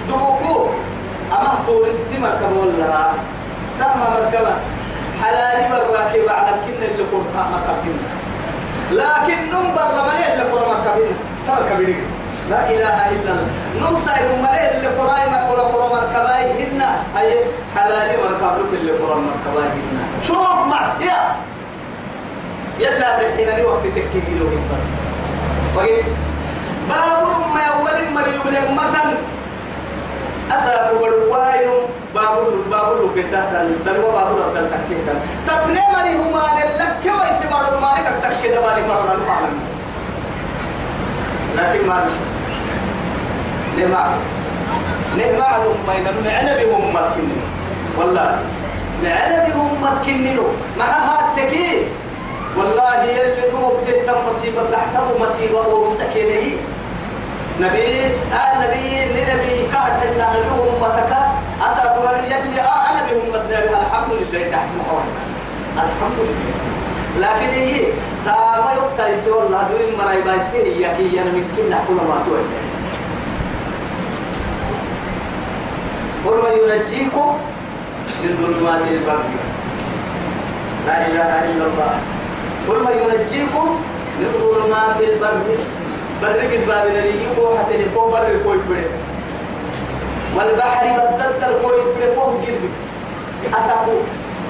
دبوكو. 0.07 0.69
أما 1.31 1.53
تورستي 1.67 2.19
مركب 2.19 2.57
ولا؟ 2.57 3.11
تم 3.79 3.99
مركبة 3.99 4.53
حلال 5.23 5.69
براكب 5.71 6.29
على 6.29 6.51
كن 6.65 6.83
اللي 6.83 7.03
قرطة 7.03 7.49
مركبين. 7.51 7.99
لكن 8.91 9.49
نم 9.51 9.75
برا 9.75 10.05
ما 10.07 10.13
يهل 10.19 10.51
قرى 10.51 10.65
مركبين؟ 10.67 11.15
تركبين 11.47 12.03
لا 12.49 12.69
إله 12.69 12.97
إلا 13.15 13.31
الله. 13.31 13.99
ساير 13.99 14.29
مريه 14.41 14.71
اللي 14.77 14.87
قرى 14.87 15.29
ما 15.31 15.39
قرى 15.49 15.61
قرى 15.73 15.87
مركبين 15.93 16.47
هن 16.59 16.81
هي 17.15 17.29
حلال 17.75 18.09
مركب 18.23 18.53
لك 18.59 18.71
اللي 18.79 18.91
قرى 18.91 19.15
مركبين 19.27 19.71
هن 19.71 19.97
شوف 20.27 20.57
معصية. 20.71 21.19
يلا 22.79 23.17
برحين 23.17 23.49
لي 23.55 23.65
وقت 23.65 23.85
تكيه 23.95 24.39
بس. 24.73 24.87
وقيت 25.75 26.05
بابور 26.89 27.37
ما 27.55 27.63
أول 27.77 27.97
مريم 28.13 28.41
لمتن. 28.45 29.09
أسا 30.51 30.93
بوروايو 30.93 31.73
بابور 32.15 32.53
بابور 32.71 33.11
كده 33.15 33.63
دلوا 33.85 34.11
بابور 34.11 34.45
أبدل 34.45 34.69
تكيه 34.71 35.01
تتنى 35.47 35.83
مري 35.93 36.13
هما 36.15 36.45
لك 36.79 37.03
وإتبار 37.05 37.79
ما 37.81 37.89
لك 37.97 38.07
تكيه 38.23 38.49
دبالي 38.55 38.87
مرة 38.87 39.13
المعلم. 39.13 39.59
لكن 41.57 41.87
ما 41.87 42.05
لما 43.79 44.15
لما 45.17 45.57
هم 45.57 45.77
بين 45.87 46.07
المعنى 46.07 46.65
بهم 46.65 46.93
متكنين 46.93 47.41
والله 47.97 48.39
معنى 49.03 49.51
بهم 49.51 49.81
متكنين 49.83 50.39
مع 50.79 50.85
هاتكي 50.85 51.87
والله 52.57 53.03
يلي 53.03 53.49
ذو 53.51 53.71
بتهتم 53.81 54.27
مصيبة 54.29 54.61
تحتم 54.71 55.21
مصيبة 55.21 55.67
ومسكيني 55.67 56.57
نبي 57.59 58.05
آه 58.33 58.53
نبي 58.63 58.89
نبي 59.21 59.67
كهر 59.71 59.91
الله 60.11 60.33
لهم 60.33 60.81
متكا 60.81 61.21
أتى 61.61 61.83
يلي 62.25 62.61
آه 62.61 62.89
أنا 62.91 63.01
بهم 63.11 63.29
متنا 63.29 63.59
الحمد 63.59 64.11
لله 64.13 64.51
تحت 64.51 64.69
محورنا 64.79 65.21
الحمد 65.75 66.19
لله 66.19 66.79
لكن 67.19 67.53
هي 67.53 67.81
تاما 68.25 68.73
يقطع 68.77 69.07
يسوى 69.07 69.43
الله 69.43 69.63
دون 69.71 69.97
مرأي 69.99 70.21
بايسي 70.21 70.57
هي 70.57 70.95
كي 70.97 71.21
أنا 71.21 71.31
من 71.31 71.43
كنا 71.57 71.79
كل 71.87 71.93
ما 71.93 72.23
توي 72.25 72.43
قل 76.25 76.37
من 76.43 76.53
ينجيكم 76.69 77.37
من 78.23 78.31
ظلمات 78.41 78.81
البر. 78.91 79.23
لا 80.87 81.07
إله 81.07 81.31
إلا 81.49 81.65
الله. 81.69 81.93
قل 82.67 82.79
من 82.83 82.95
ينجيكم 83.03 83.67
من 84.19 84.29
ظلمات 84.41 84.97
البر. 85.01 85.41
برق 86.21 86.51
باب 86.67 86.87
الذي 86.87 87.23
يقوى 87.23 87.59
حتى 87.59 87.73
يقوى 87.73 88.11
بر 88.11 88.27
الكوي 88.27 88.57
بره. 88.69 88.91
والبحر 90.35 90.85
بدلت 90.85 91.43
الكوي 91.43 91.81
بره 91.95 92.15
فوق 92.15 92.33
جربي 92.43 92.69
أساقو. 93.53 93.97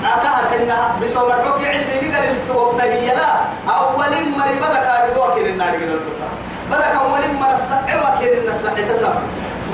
أكاد 0.05 0.43
حنا 0.51 0.95
بسومر 1.03 1.31
حكي 1.45 1.67
عندي 1.67 2.07
نقدر 2.07 2.31
التوبة 2.31 2.83
هي 2.83 3.07
لا 3.07 3.31
أول 3.67 4.13
مريبة 4.37 4.67
كاردوا 4.73 5.35
كن 5.35 5.45
النار 5.45 5.71
كن 5.71 5.91
التصا 5.91 6.29
بدك 6.71 6.95
أول 7.03 7.23
مرة 7.39 7.53
السعي 7.53 7.99
وكين 7.99 8.53
السعي 8.53 8.83
تسمع. 8.85 9.13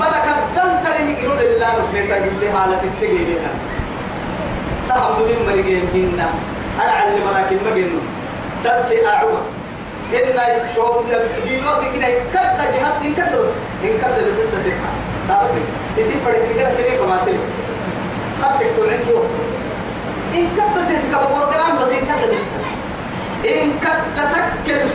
بدك 0.00 0.26
الدل 0.38 0.84
تري 0.84 1.04
مقرون 1.12 1.38
لله 1.38 1.72
تقول 1.72 2.40
لي 2.40 2.52
حالة 2.58 2.80
التقيل 2.84 3.26
هنا 3.38 3.50
تهم 4.88 5.22
من 5.22 5.46
مريقين 5.46 5.88
هنا. 5.94 6.28
أنا 6.82 6.92
على 6.92 7.20
مراكب 7.24 7.58
مجنون 7.66 8.06
سلسي 8.54 9.06
أعوى. 9.06 9.38
هنا 10.12 10.64
يشوف 10.64 10.96
دينوت 11.44 11.80
كنا 11.94 12.08
يكاد 12.08 12.56
جهات 12.74 13.04
يكاد 13.04 13.36
بس 13.40 13.48
يكاد 13.84 14.14
بس 14.40 14.50
تكها 14.50 14.90
تعرف 15.28 15.50
يصير 15.98 16.16
فرق 16.24 16.42
كده 16.56 16.70
كده 16.78 16.96
كمان 17.04 17.18
خدك 18.42 18.66
تقول 18.76 18.90
عندي 18.90 19.12
وقت 19.12 19.26
إن 20.34 20.46
كنت 20.56 20.78
تتكبر 20.88 21.26
بروجرام 21.26 21.76
بس 21.76 21.90
كنت 21.92 22.30
بس. 22.30 22.50
إن 23.50 23.70
كنت 23.70 24.16
تتكل 24.16 24.86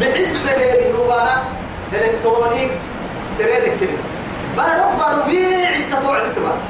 بعز 0.00 0.46
هذه 0.46 0.90
الربانة 0.90 1.42
الإلكترونيك 1.92 2.70
تريد 3.38 3.62
كده 3.80 3.98
بارو 4.58 4.86
بارو 4.98 5.22
بيع 5.28 5.76
أنت 5.76 5.92
توعد 6.02 6.22
بس 6.22 6.64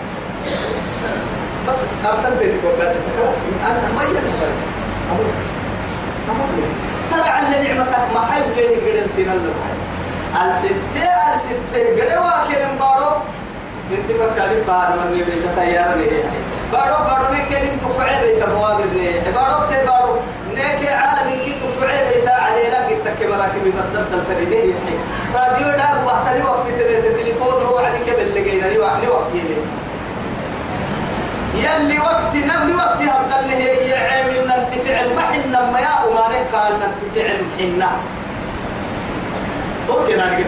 بس 1.68 1.81
أبتن 2.05 2.38
تتكبر 2.38 2.72
بس 2.81 2.94
خلاص 3.16 3.38
أنا 3.66 3.92
ما 3.96 4.03
يلي 4.03 4.18
أمور 5.11 5.33
أمور 6.31 6.48
ترى 7.11 7.29
على 7.31 7.48
نعمتك 7.68 8.14
ما 8.14 8.20
حي 8.27 8.40
بيني 8.55 8.77
قدر 8.77 9.07
سنة 9.16 9.33
الله 9.33 10.53
الستة 10.53 11.35
الستة 11.35 11.81
قدر 12.03 12.18
واكل 12.22 12.79
بارو 12.81 13.11
انت 13.90 14.09
فكري 14.20 14.64
فار 14.66 14.88
من 14.96 15.24
بيت 15.27 15.55
تيار 15.57 15.94
ليه 15.96 16.22
بارو 16.72 17.05
بارو 17.05 17.27
ne 17.35 17.40
kelin 17.48 17.79
to 17.81 17.87
ko 17.96 18.03
ebe 18.14 18.31
ta 18.40 18.46
bawabir 18.55 18.88
bara 23.38 23.53
ki 23.55 23.61
bi 23.64 23.71
badal 23.77 24.05
dal 24.11 24.23
tari 24.29 24.47
ne 24.51 24.61
yi 24.66 24.75
radio 25.35 25.68
da 25.81 25.88
wa 26.07 26.14
tali 26.27 26.40
waqti 26.47 26.73
te 26.79 26.85
te 27.05 27.11
telefon 27.18 27.61
ro 27.66 27.77
ali 27.88 28.01
ke 28.07 28.12
bel 28.18 28.31
lege 28.37 28.53
ni 28.62 28.79
wa 28.85 28.90
ni 29.03 29.07
waqti 29.16 29.42
ne 29.51 29.59
يلي 31.59 31.99
وقت 31.99 32.35
نبني 32.37 32.75
وقت 32.75 33.01
هبدل 33.03 33.49
هي 33.51 33.90
يعمل 33.90 34.47
ننتفع 34.47 34.97
المحن 35.01 35.51
ما 35.73 35.81
يا 35.81 35.94
وما 36.07 36.27
قال 36.55 36.73
ننتفع 36.83 37.25
المحنة 37.35 37.90
توتي 39.88 40.14
أنا 40.14 40.27
نقول 40.31 40.47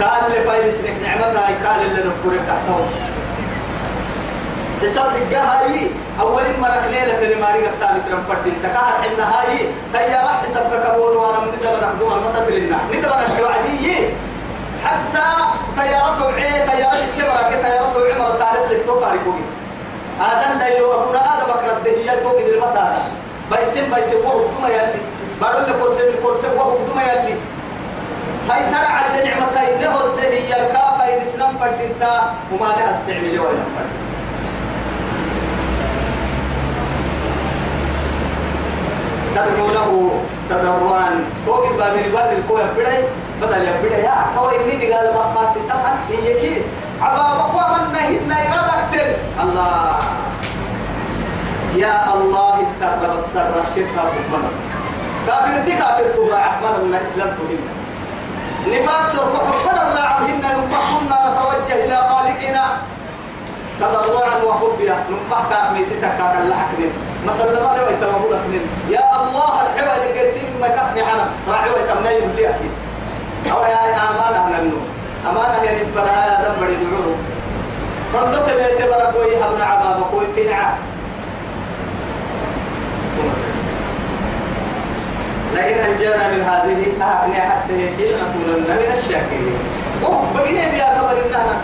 قال 0.00 0.22
لي 0.30 0.38
فايلس 0.46 0.78
لك 0.80 0.96
نعمتها 1.02 1.46
قال 1.66 1.80
اللي 1.86 2.00
نفورك 2.08 2.40
تحتهم 2.48 2.86
حساب 4.82 5.12
هاي 5.32 5.90
أول 6.20 6.42
مرة 6.60 6.86
ليلة 6.90 7.16
في 7.16 7.32
الماري 7.32 7.66
قطع 7.66 7.92
مترم 7.92 8.24
فردين 8.28 8.54
تكاهر 8.62 8.92
حنا 9.02 9.40
هاي 9.40 9.58
تيارة 9.92 10.28
حساب 10.42 10.70
كبول 10.84 11.16
وأنا 11.16 11.40
من 11.40 11.48
ندبا 11.48 11.86
نخدوها 11.86 12.16
المرة 12.16 12.44
في 12.46 12.60
لنا 12.60 12.78
ندبا 12.92 13.16
نشكو 13.20 13.46
عدي 13.46 14.08
حتى 14.84 15.26
تيارته 15.76 16.26
عي 16.34 16.52
تيارة 16.68 17.04
السبرة 17.04 17.42
كي 17.50 17.56
تيارته 17.62 18.14
عمر 18.14 18.26
التاريخ 18.34 18.70
لك 18.70 18.86
تو 18.86 19.00
تاريخوي 19.00 19.42
آدم 20.20 20.58
دايلو 20.58 20.92
أبونا 20.94 21.18
آدم 21.18 21.50
أكرد 21.50 21.84
تو 22.22 22.28
قدر 22.28 22.54
المطار. 22.54 22.94
بايسين 23.50 23.90
بايسين 23.90 24.18
وهو 24.18 24.40
كما 24.58 24.68
يلي. 24.68 25.02
بارون 25.40 25.62
لكورسين 25.62 26.06
لكورسين 26.06 26.50
وهو 26.50 26.76
كما 26.92 27.02
يلي. 27.02 27.34
هاي 28.50 28.64
ترى 28.72 28.86
على 28.86 29.24
نعمة 29.24 29.46
هاي 29.56 29.84
له 29.84 30.06
السهية 30.06 30.54
الكافة 30.54 31.16
الإسلام 31.16 31.58
فردتا 31.58 32.34
وما 32.52 32.66
لها 32.66 32.90
استعمل 33.00 33.40
ولا 33.40 33.64
فرد 33.76 34.11
تدعونه 39.42 40.10
تضرعا 40.50 41.24
توقف 41.46 41.76
باب 41.78 41.94
البر 42.04 42.32
الكوي 42.38 42.62
بدأ 42.76 43.04
بدل 43.42 43.62
يبدا 43.68 43.98
يا 43.98 44.14
هو 44.36 44.48
إني 44.48 44.86
تقال 44.86 45.12
بخاص 45.14 45.54
تخن 45.68 45.96
هي 46.08 46.40
كي. 46.40 46.62
عبا 47.02 47.22
بقوى 47.22 47.78
من 47.78 47.92
نهن 47.92 48.30
يردك 48.30 49.16
الله. 49.42 49.96
يا 51.76 52.14
الله 52.14 52.54
اتربت 52.54 53.26
سر 53.34 53.54
شركة 53.74 54.02
بكمنا 54.12 54.50
كافر 55.26 55.64
تي 55.64 55.72
كافر 55.72 56.06
تبع 56.16 56.38
أحمد 56.38 56.84
من 56.84 56.94
الإسلام 56.94 57.28
تهين. 57.28 57.62
نفاق 58.70 59.08
سرق 59.08 59.34
حبنا 59.50 59.82
الرعبهن 59.88 60.42
نمحنا 60.42 61.18
نتوجه 61.32 61.84
إلى 61.84 61.96
خالقنا. 61.96 62.64
تضرعا 63.80 64.36
وخفيا 64.46 64.96
نمحك 65.10 65.72
ميستك 65.72 66.00
كاك 66.00 66.34
اللحكن 66.42 66.80
مثلا 67.26 67.52
ما 67.52 67.76
لو 67.78 67.86
يتمهو 67.96 68.32
لكن 68.32 68.60
يا 68.90 69.04
الله 69.22 69.62
الحوى 69.62 69.94
اللي 70.08 70.20
قرسين 70.20 70.44
ما 70.60 70.68
كاسي 70.68 71.04
حنا 71.04 71.26
راعي 71.48 71.70
ويتمنى 71.70 72.08
يهلي 72.14 72.48
أكيد 72.48 72.70
أو 73.52 73.62
يا 73.62 74.10
أمانة 74.10 74.60
ننو 74.60 74.76
أمانة 75.30 75.62
يعني 75.64 75.78
فرها 75.94 76.26
يا 76.26 76.48
دم 76.48 76.66
بدي 76.66 76.74
دعوه 76.84 77.16
فندق 78.12 78.46
بيت 78.56 78.88
بركوي 78.88 79.36
هم 79.36 79.62
عبابك 79.62 80.06
كوي 80.10 80.24
في 80.34 80.44
نعم 80.50 80.74
لئن 85.54 85.78
أنجانا 85.78 86.28
من 86.32 86.42
هذه 86.42 87.04
أهني 87.04 87.40
حتى 87.40 87.72
يجي 87.72 88.12
نكونن 88.14 88.62
من 88.68 88.92
الشاكرين. 88.98 89.58
أوه 90.04 90.24
بقينا 90.34 90.70
بيا 90.70 90.98
خبر 90.98 91.16
إنها 91.26 91.56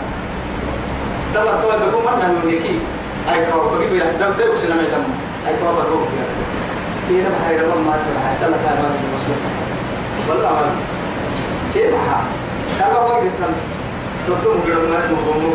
دبر 1.34 1.62
توا 1.62 1.76
بقوم 1.90 2.08
أنا 2.08 2.32
نونيكي 2.32 2.78
أي 3.32 3.46
كوا 3.46 3.76
بقي 3.78 3.86
بيا 3.90 4.04
دم 4.04 4.32
ده 4.38 4.50
وش 4.50 4.58
نعمل 4.68 4.90
دم 4.90 5.04
أي 5.48 5.54
كوا 5.62 5.72
بقوم 5.72 6.08
بيا 6.12 6.26
كيف 7.08 7.26
بحير 7.28 7.68
ما 7.68 7.74
ما 7.74 7.92
شو 7.92 8.28
حسنا 8.28 8.56
كلام 8.64 8.92
المسلم 9.04 9.40
والله 10.28 10.50
ما 10.50 10.70
كيف 11.74 11.94
كذا 12.78 12.94
هو 12.94 13.20
جدا 13.24 13.48
سوتو 14.26 14.58
مجرد 14.58 14.88
ما 14.90 15.00
تمو 15.00 15.52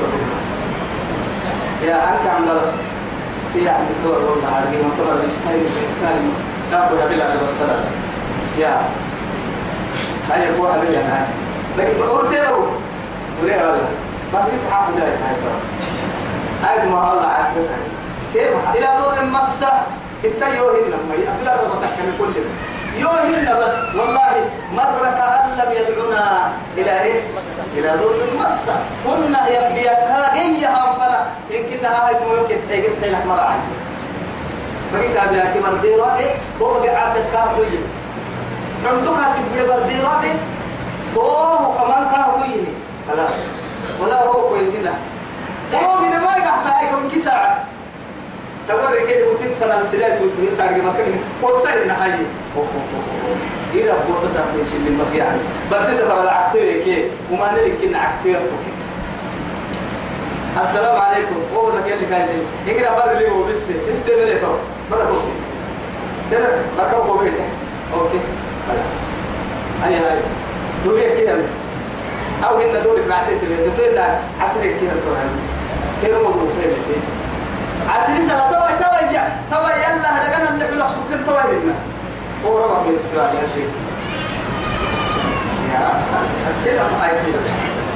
يا 1.87 1.95
أنت 1.95 2.27
عم 2.35 2.45
درس 2.45 2.73
في 3.53 3.69
عم 3.69 3.85
ثور 4.03 4.13
والله 4.13 4.55
عارفين 4.55 4.79
ما 4.79 4.89
طلع 4.97 5.15
بيسكاي 5.15 5.59
بيسكاي 5.59 6.19
تاكل 6.71 6.95
بلا 6.95 7.43
بس 7.43 7.57
يا 8.59 8.81
هاي 10.29 10.59
هو 10.59 10.67
يعني 10.67 11.25
لكن 11.77 11.99
بقول 11.99 12.33
له 12.33 12.67
ولا 13.43 13.71
ولا 13.71 13.81
بس 14.33 14.43
حافظ 14.71 14.93
على 14.95 15.11
هاي 15.11 15.35
هاي 16.63 16.89
ما 16.89 17.11
الله 17.11 17.27
عارف 17.27 17.57
كيف؟ 18.33 18.53
إلى 18.75 18.87
دور 19.03 19.13
المسة 19.21 19.71
إنت 20.25 20.41
يوهن 20.57 20.91
لما 20.91 21.15
يقدر 21.15 21.57
تتحكم 21.69 22.11
كل 22.19 22.33
يوهن 22.97 23.45
بس. 23.61 23.95
والله 23.95 24.49
مرة 24.73 25.05
كأن 25.17 25.49
لم 25.57 25.71
يدعونا 25.71 26.51
إلى 26.77 27.01
إيه؟ 27.01 27.21
إلى 27.77 27.97
دور 27.97 28.15
المسة 28.31 28.75
كنا 29.05 29.47
يبيكا 29.47 30.33
إيها 30.33 30.93
فلا. 30.99 31.23
يمكنها 31.49 32.07
هاي 32.07 32.13
ممكن 32.13 32.55
تحيق 32.69 32.99
تحيلك 33.01 33.25
مرة 33.25 33.41
عنه 33.41 33.63
فكيف 34.93 35.17
أبيك 35.17 35.63
مرديرا 35.65 36.15
إيه؟ 36.19 36.31
هو 36.61 36.79
بقى 36.79 36.95
عافيت 36.95 37.23
كافر 37.33 37.63
عندك 38.85 39.07
تبغى 39.53 39.67
بردي 39.67 40.01
رابي 40.01 40.31
توه 41.15 41.77
كمان 41.77 42.11
كان 42.11 42.21
هو 42.21 42.43
يني 42.45 42.73
خلاص. 43.09 43.35
ولا 44.01 44.23
هو 44.23 44.49
كويتنا 44.49 44.93
هو 45.73 45.97
من 45.97 46.09
ما 46.09 46.31
يقطع 46.37 46.81
يكون 46.81 47.09
كساعة. 47.15 47.63
تقول 48.67 49.07
كده 49.09 49.25
بوتين 49.25 49.51
فلان 49.61 49.87
سلاة 49.91 50.15
تقول 50.15 50.29
تارجع 50.57 50.77
مكان 50.77 51.13
فرصة 51.41 51.69
إن 51.83 51.89
هاي 51.89 52.11
إيه 53.75 53.91
رب 53.91 53.97
فرصة 54.21 54.39
في 54.39 54.69
شيء 54.71 54.79
اللي 54.87 55.03
بس 55.03 55.15
يعني. 55.15 55.37
بدي 55.71 55.97
سفر 55.97 56.23
العقتير 56.23 56.83
كي 56.83 57.03
وما 57.31 57.51
نلك 57.51 57.73
إن 57.83 57.95
عقتير 57.95 58.39
السلام 60.63 61.01
عليكم. 61.01 61.35
هو 61.55 61.69
ذاك 61.71 61.91
اللي 61.93 62.15
قاعد 62.15 62.29
يقرأ 62.67 63.05
بر 63.05 63.19
لي 63.19 63.29
هو 63.29 63.43
بس. 63.43 63.69
استمر 63.91 64.37
تو 64.41 64.53
بدأ 64.91 65.05
كوتي 65.05 65.33
كده 66.31 66.47
بكره 66.77 66.97
هو 66.97 67.17
بيته 67.17 67.43
أوكي. 67.93 68.19
خلاص. 68.67 68.95
هاي 69.83 69.95
هاي. 69.95 70.19
دوري 70.85 71.21
كده. 71.21 71.35
أو 72.43 72.57
إن 72.61 72.83
دوري 72.83 73.01
بعد 73.09 73.25
تفيد 73.41 73.97
عصري 74.41 74.69
كده. 74.81 74.91
تروح 75.05 75.19
كده 76.03 76.17
موضوع 76.17 76.47
فين 76.87 77.01
عصري 77.89 78.27
سلا 78.27 78.51
توا 78.51 78.71
توا 78.81 79.11
يا 79.11 79.23
توا 79.51 79.69
يلا 79.69 80.09
هذا 80.09 80.49
اللي 80.53 80.67
بلغ 80.67 80.87
سكر 80.87 81.23
توا 81.25 81.41
هنا 81.41 81.75
هو 82.45 82.57
ربع 82.65 82.81
من 82.81 82.97
سكر 82.97 83.17
يا 83.19 83.47
شيخ. 83.55 83.69
يا 85.73 85.89
كده 86.65 86.83
ما 86.83 87.07
كده 87.07 87.39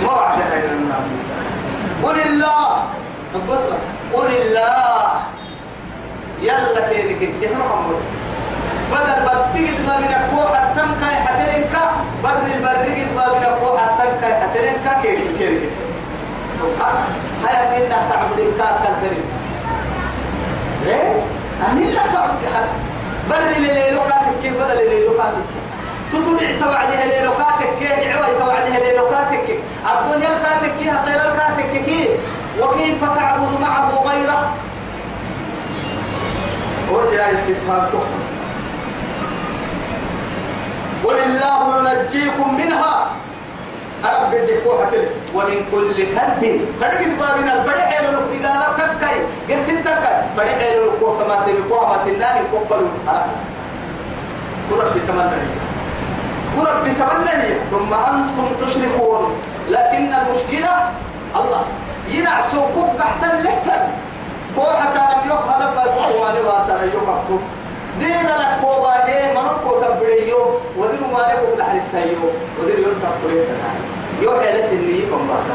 ما 0.03 0.11
واحد 0.13 0.41
هاي 0.51 0.61
قل 2.03 2.19
الله 2.21 2.83
بص 3.49 3.63
قل 4.13 4.27
الله. 4.41 5.19
يلا 6.41 6.79
كده 6.89 7.27
كده 7.41 7.55
محمد. 7.57 8.01
بدل 8.91 9.21
بدقت 9.25 9.79
ما 9.87 9.97
من 9.99 10.13
أقوى 10.13 10.57
حتى 10.57 10.81
كاي 11.01 11.15
حتلنك 11.15 11.75
بر 12.23 12.29
البرقت 12.55 13.09
ما 13.15 13.25
من 13.37 13.43
أقوى 13.43 13.79
كاي 14.21 14.33
حتلنك 14.41 15.01
كيف 15.01 15.37
كيف 15.39 15.61
سبحان 16.61 16.95
هيا 17.47 17.79
منا 17.79 17.97
تعبد 18.09 18.39
إنك 18.39 18.57
كالدرين 18.83 19.23
إيه 20.87 21.21
أني 21.71 21.91
لا 21.91 22.01
تبقى 22.07 22.63
بدل 23.29 23.61
ليلو 23.61 23.99
كاتك 24.01 24.53
بدل 24.59 24.89
ليلو 24.89 25.13
كاتك 25.17 25.47
تطلع 26.11 26.59
توعدها 26.59 27.05
ليلو 27.05 27.31
كاتك 29.09 29.59
الدنيا 29.93 30.29
كاتك 30.29 30.71
كي 30.79 30.91
خير 31.05 31.21
كاتك 31.37 31.85
كي 31.85 32.09
وكيف 32.61 33.03
تعبد 33.15 33.61
معه 33.61 34.03
غيره؟ 34.05 34.53
وجاء 36.91 37.33
استفهام 37.33 37.89
قل 41.03 41.15
الله 41.15 41.91
ينجيكم 41.93 42.57
منها. 42.57 43.07
أرب 44.05 44.33
الدكوحة 44.33 44.91
ومن 45.35 45.65
كل 45.71 45.93
كرب 46.15 46.59
فرق 46.81 47.01
بابنا 47.19 47.53
الفرق 47.53 47.87
إلى 47.99 48.07
لك 48.07 48.41
دقالة 48.41 48.77
ككاي 48.77 49.17
قل 49.49 49.65
ستك 49.65 50.03
فرق 50.37 50.55
إلى 50.55 50.79
لك 50.79 51.01
وقت 51.01 51.27
ما 51.27 51.35
تلقوا 51.45 51.87
ما 51.89 51.97
تناني 52.05 52.39
كبروا 52.51 52.87
كرب 54.69 54.93
تمنى 55.07 55.41
كرب 56.55 56.85
تمنى 56.99 57.43
ثم 57.71 57.93
أنتم 57.93 58.47
تشركون. 58.65 59.37
لكن 59.69 60.13
المشكلة 60.13 60.89
الله. 61.35 61.63
ينعسوكم 62.11 62.87
تحت 62.99 63.23
اللحكة 63.33 63.87
كوحة 64.55 64.93
لم 64.93 65.29
يقهد 65.29 65.61
فالقوة 65.75 66.39
لباسا 66.39 66.83
يقهد 66.83 67.39
دين 67.99 68.25
لك 68.25 68.51
كوبا 68.61 69.05
هي 69.05 69.33
منكو 69.33 69.81
تبريو 69.81 70.59
ودير 70.77 71.01
ما 71.13 71.19
لك 71.19 71.59
لحل 71.59 71.77
السيو 71.77 72.23
ودير 72.59 72.79
يوم 72.79 72.95
تبريو 73.03 73.43
يو 74.21 74.39
حيل 74.39 74.63
سني 74.63 74.99
كم 75.09 75.27
بعد 75.27 75.45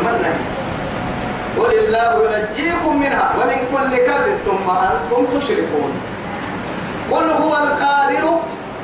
أمرنا 0.00 0.32
قل 1.58 1.78
الله 1.78 2.12
ينجيكم 2.32 3.00
منها 3.00 3.30
ومن 3.38 3.58
كل 3.72 3.96
كرب 3.96 4.28
ثم 4.46 4.70
أنتم 4.70 5.38
تشركون. 5.38 5.92
قل 7.10 7.30
هو 7.42 7.52
القادر 7.56 8.24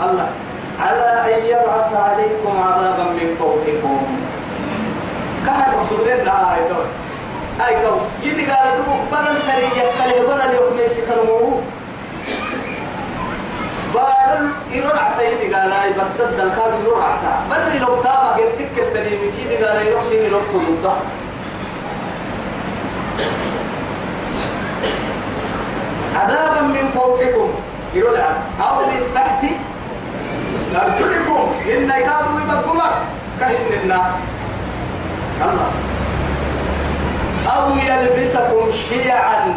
الله. 0.03 0.29
على 0.81 1.09
أن 1.25 1.45
يبعث 1.47 1.91
عليكم 1.97 2.63
عذابا 2.63 3.05
من 3.05 3.37
فوقكم. 3.39 4.07
كهر 5.47 5.81
رسولنا 5.81 6.55
آية 6.55 6.73
أي 7.61 7.75
كم 7.75 7.97
يدي 8.23 8.47
قال 8.47 8.77
تبوك 8.77 9.01
بدل 9.13 9.37
تريجة 9.47 9.87
كله 9.99 10.27
بدل 10.29 10.55
يوم 10.55 10.79
يسكنوه 10.79 11.63
بارل 13.95 14.51
يروح 14.71 15.05
عتا 15.05 15.23
يدي 15.23 15.55
قال 15.55 15.73
أي 15.73 15.91
بدل 15.93 16.37
دل 16.37 16.49
كان 16.51 16.73
يروح 16.85 17.05
عتا 17.05 17.43
بل 17.51 17.81
لو 17.81 18.03
تابع 18.03 18.37
غير 18.37 18.49
سكة 18.53 18.93
تريم 18.95 19.21
يدي 19.45 19.57
قال 19.65 19.87
يروح 19.87 20.03
سيني 20.09 20.29
لو 20.29 20.41
تلودا 20.53 20.93
عذابا 26.17 26.61
من 26.61 26.91
فوقكم 26.95 27.51
يروح 27.95 28.21
أو 28.61 28.87
من 28.87 29.01
تحت 29.15 29.45
أرجلكم 30.75 31.53
إن 31.67 31.91
يكادوا 31.91 32.41
يبقوا 32.41 32.83
كهن 33.41 33.81
النار 33.83 34.11
الله 35.45 35.71
أو 37.57 37.71
يلبسكم 37.77 38.73
شيعا 38.89 39.55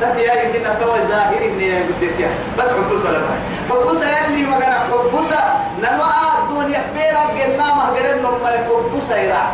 تتي 0.00 0.22
يا 0.22 0.42
يمكن 0.42 0.60
توا 0.80 0.96
ظاهر 1.08 1.34
إني 1.44 1.82
بديت 1.82 2.28
بس 2.58 2.68
حبوسة 2.68 3.10
لما 3.10 3.38
حبوسة 3.70 4.06
يلي 4.06 4.42
ما 4.46 4.58
كان 4.58 4.72
حبوسة 4.72 5.38
ننوع 5.78 6.10
الدنيا 6.42 6.82
بيرا 6.94 7.24
جنا 7.38 7.74
ما 7.74 7.84
قدر 7.90 8.22
نوم 8.22 8.38
حبوسة 8.68 9.16
يرا 9.16 9.52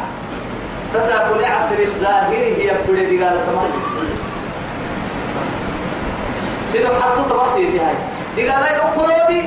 بس 0.94 1.02
أقول 1.02 1.44
عصر 1.44 1.74
الظاهر 1.78 2.32
هي 2.32 2.76
بدي 2.88 3.04
دي 3.06 3.24
قالت 3.24 3.40
تمام 3.46 3.70
بس 5.40 5.46
سيدو 6.72 6.88
حطوا 6.88 7.22
تبعتي 7.30 7.70
دي 7.70 7.80
هاي 7.80 7.94
دي 8.36 8.48
قالت 8.48 8.70
يقولوا 8.72 9.42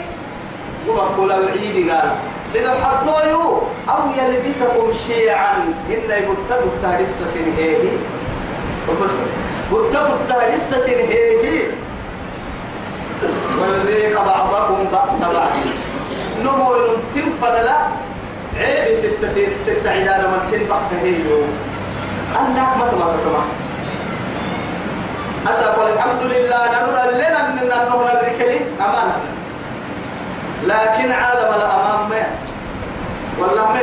وبقول 0.87 1.31
العيد 1.31 1.89
قال 1.89 2.09
سيدو 2.53 2.69
حطوا 2.69 3.61
أو 3.89 4.01
يلبسكم 4.17 4.93
شيعا. 5.07 5.53
إن 5.89 6.09
يبتبوا 6.09 6.71
التاريس 6.75 7.09
سنهيه. 7.33 7.97
بتبوا 9.71 10.15
التاريس 10.21 10.69
سنهيه. 10.85 11.71
ويذيق 13.61 14.15
بعضكم 14.25 14.83
بأس 14.91 15.19
بعض. 15.21 15.53
نمو 16.43 16.75
ينتم 16.75 17.29
فلا 17.41 17.77
عيب 18.57 18.95
ستة 18.95 19.29
ستة 19.59 19.91
عداد 19.91 20.21
من 20.25 20.41
سن 20.51 20.63
بحفهيه 20.69 21.27
أنك 22.39 22.77
ما 22.77 22.85
تما 22.91 23.17
تما 23.25 23.43
أسأل 25.49 25.93
الحمد 25.93 26.23
لله. 26.23 26.61
نرى 26.71 27.03
لنا 27.17 27.41
من 27.49 27.59
النهر 27.61 27.99
الركلي 28.13 28.59
أمانة. 28.79 29.17
لكن 30.67 31.11
عالم 31.11 31.49
الأمام 31.55 32.09
ما. 32.09 32.23
والله 33.39 33.67
ما. 33.73 33.79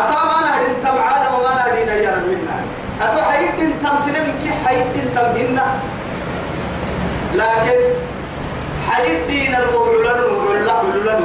أتا 0.00 0.24
ما 0.24 0.40
نهدي 0.46 0.66
انت 0.76 0.86
عالم 0.86 1.32
ما 1.44 1.54
نهدي 1.64 1.84
نيانا 1.84 2.22
منا. 2.26 2.56
أتا 3.02 3.22
حيد 3.30 3.60
انت 3.60 3.92
مسلم 3.94 4.34
كي 4.44 4.50
حيد 4.66 4.86
انت 4.96 5.18
منا. 5.36 5.66
لكن 7.34 7.78
حيد 8.90 9.26
دين 9.26 9.54
المولولان 9.54 10.18
المولولان 10.18 10.68
المولولان 10.84 11.22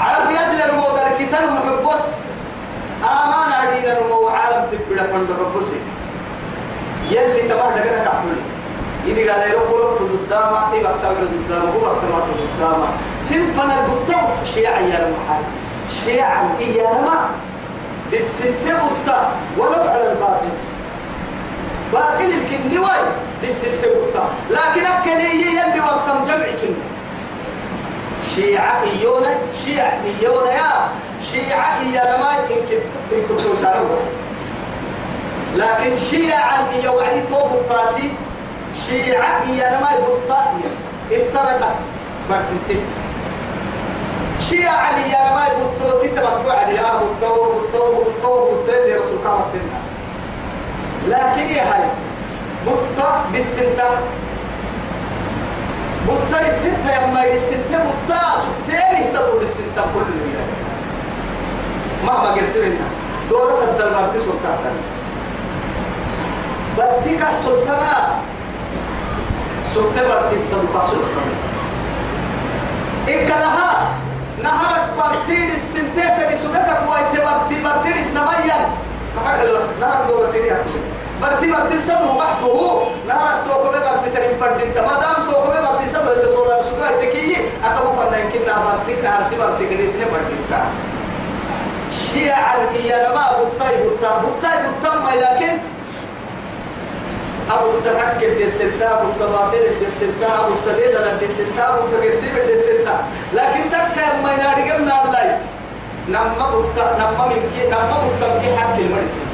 عارف 0.00 0.30
يدل 0.30 0.70
المودر 0.70 1.08
كتاب 1.18 1.42
محبوس 1.52 2.02
آمان 3.02 3.52
عدين 3.52 3.90
المو 3.96 4.28
عالم 4.28 4.66
تبدا 4.70 5.02
من 5.02 5.36
محبوسي 5.40 5.76
يلي 7.10 7.48
تبع 7.48 7.68
لك 7.74 8.02
كحولي 8.04 8.42
إذا 9.06 9.32
قال 9.32 9.50
يقول 9.50 9.98
تدداما 9.98 10.68
إذا 10.74 10.88
قتل 10.88 11.28
تدداما 11.28 11.70
هو 11.70 11.86
قتل 11.86 12.32
تدداما 12.38 12.86
سنفنا 13.22 13.84
البطة 13.84 14.44
شيعا 14.54 14.80
يا 14.80 15.08
المحل 15.08 15.42
شيعا 16.04 16.56
إيا 16.60 16.92
ما 16.92 17.30
بالسنتة 18.10 18.74
بطة 18.74 19.30
ولو 19.58 19.82
على 19.82 20.12
الباطل 20.12 20.48
باطل 21.92 22.24
الكني 22.24 22.78
واي 22.78 23.00
بالسنتة 23.42 23.88
بطة 23.88 24.28
لكن 24.50 24.86
أكلي 24.86 25.42
يلي 25.42 25.80
ورسم 25.80 26.24
جمع 26.26 26.46
كني 26.62 26.76
شيعة 28.34 28.82
إيونا 28.82 29.38
شيعة 29.64 29.98
إيونا 30.20 30.52
يا 30.52 30.88
شيعة 31.32 31.80
إيا 31.80 32.20
ما 32.20 32.30
إن 33.12 33.22
كنت 33.28 33.40
سنوه 33.40 34.00
لكن 35.56 35.96
شيعة 36.10 36.68
إيا 36.74 36.90
وعدي 36.90 37.20
توب 37.20 37.52
الطاتي 37.52 38.10
شيعة 38.86 39.50
يا 39.50 39.78
نما 39.78 39.88
افترق 41.12 41.74
بس 42.30 42.46
انت 42.50 42.78
شيعة 44.40 44.98
يا 44.98 45.30
نما 45.30 45.46
يبطأ 45.46 46.02
تتبقوا 46.06 46.52
على 46.52 46.78
آه 46.80 46.98
بطأ 46.98 47.34
بطأ 47.36 47.90
بطأ 47.90 48.44
بطأ 48.44 48.76
اللي 48.78 48.94
رسول 48.94 49.18
كما 49.24 49.44
سنة 49.52 49.78
لكن 51.08 51.54
يا 51.54 51.62
هاي؟ 51.62 51.88
بطأ 52.66 53.24
بالسنة. 53.32 53.88
بطأ 56.08 56.40
السنة 56.40 56.90
يا 56.92 57.06
ما 57.06 57.24
السنة 57.32 57.78
بطأ 57.86 58.20
سكتين 58.42 59.00
يسدوا 59.00 59.40
السنة 59.42 59.82
كل 59.94 60.00
الليل 60.12 60.46
مهما 62.06 62.30
قرسلنا 62.30 62.86
دولة 63.30 63.64
الدلمار 63.64 64.08
تسوى 64.14 64.34
كاتل 64.42 64.76
بديك 66.78 67.22
السلطنة. 67.30 68.16
سكتبت 69.74 70.32
الصدقة 70.34 70.90
سلطة 70.90 71.24
إكلها 73.08 73.88
نهرك 74.42 74.88
برتيد 74.98 75.50
السنتين 75.50 76.10
اللي 76.24 76.36
سكتك 76.36 76.78
وايت 76.88 77.20
برتي 77.20 77.62
برتيد 77.62 77.96
اسنميا 77.96 78.58
نهرك 79.80 80.06
دولة 80.08 80.30
تريها 80.32 80.58
برتي 81.22 81.50
برتي 81.52 81.80
سدو 81.80 82.18
بحته 82.18 82.86
نهرك 83.08 83.44
توقف 83.46 83.70
برتي 83.70 84.10
ترين 84.10 84.38
فرد 84.40 84.60
انت 84.62 84.78
ما 84.78 85.00
دام 85.00 85.32
توقف 85.32 85.70
برتي 85.70 85.88
سدو 85.88 86.12
اللي 86.12 86.32
سورة 86.34 86.62
سكتك 86.62 86.96
تكيي 87.00 87.36
أكبو 87.64 87.92
بنا 87.92 88.18
يمكن 88.18 88.46
نهر 88.46 88.76
برتي 88.78 89.02
نهر 89.02 89.22
سي 89.30 89.36
برتي 89.36 89.66
قديتني 89.66 90.04
برتي 90.04 90.34
انت 90.42 90.62
شيعا 91.92 92.56
إيا 92.74 93.08
لما 93.08 93.24
بطاي 93.38 93.76
بطا 93.84 94.18
بطاي 94.22 94.58
بطا 94.62 94.94
ما 94.94 95.10
لكن 95.10 95.58
أبو 97.50 97.70
التحكم 97.70 98.30
بالسلطة 98.38 98.86
أبو 99.00 99.08
التباطل 99.08 99.64
بالسلطة 99.80 100.46
أبو 100.46 100.54
التدين 100.54 101.18
بالسلطة 101.20 101.62
أبو 101.74 101.86
التقرسيب 101.86 102.34
بالسلطة 102.46 102.96
لكن 103.34 103.70
تكا 103.70 104.06
ما 104.22 104.32
ينادي 104.32 104.70
قمنا 104.70 105.04
الله. 105.04 105.38
نما 106.08 106.46
بطا 106.50 106.86
نما 106.98 107.26
منك 107.26 107.54
نما 107.70 107.96
بطا 108.02 108.26
منك 108.34 108.58
حق 108.58 108.76
المرسي. 108.76 109.24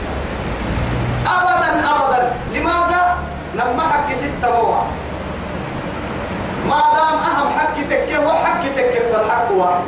أبدا 1.27 1.71
أبدا. 1.91 2.33
لماذا؟ 2.55 3.03
نما 3.57 3.83
حق 3.83 4.13
ستة 4.13 4.49
موعى 4.51 4.85
ما 6.69 6.83
دام 6.95 7.19
أهم 7.29 7.49
حق 7.59 7.77
تكه 7.91 8.27
وحق 8.27 8.63
تكه 8.77 9.13
فالحق 9.13 9.53
واحد 9.53 9.85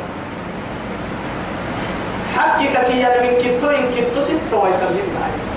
حقك 2.37 2.85
كي 2.87 3.07
أنا 3.07 3.21
من 3.23 3.33
كنتو 3.43 3.69
إن 3.69 3.85
كنتو 3.95 4.21
ستة 4.21 4.57
ويتمين 4.57 5.09
هاي. 5.21 5.54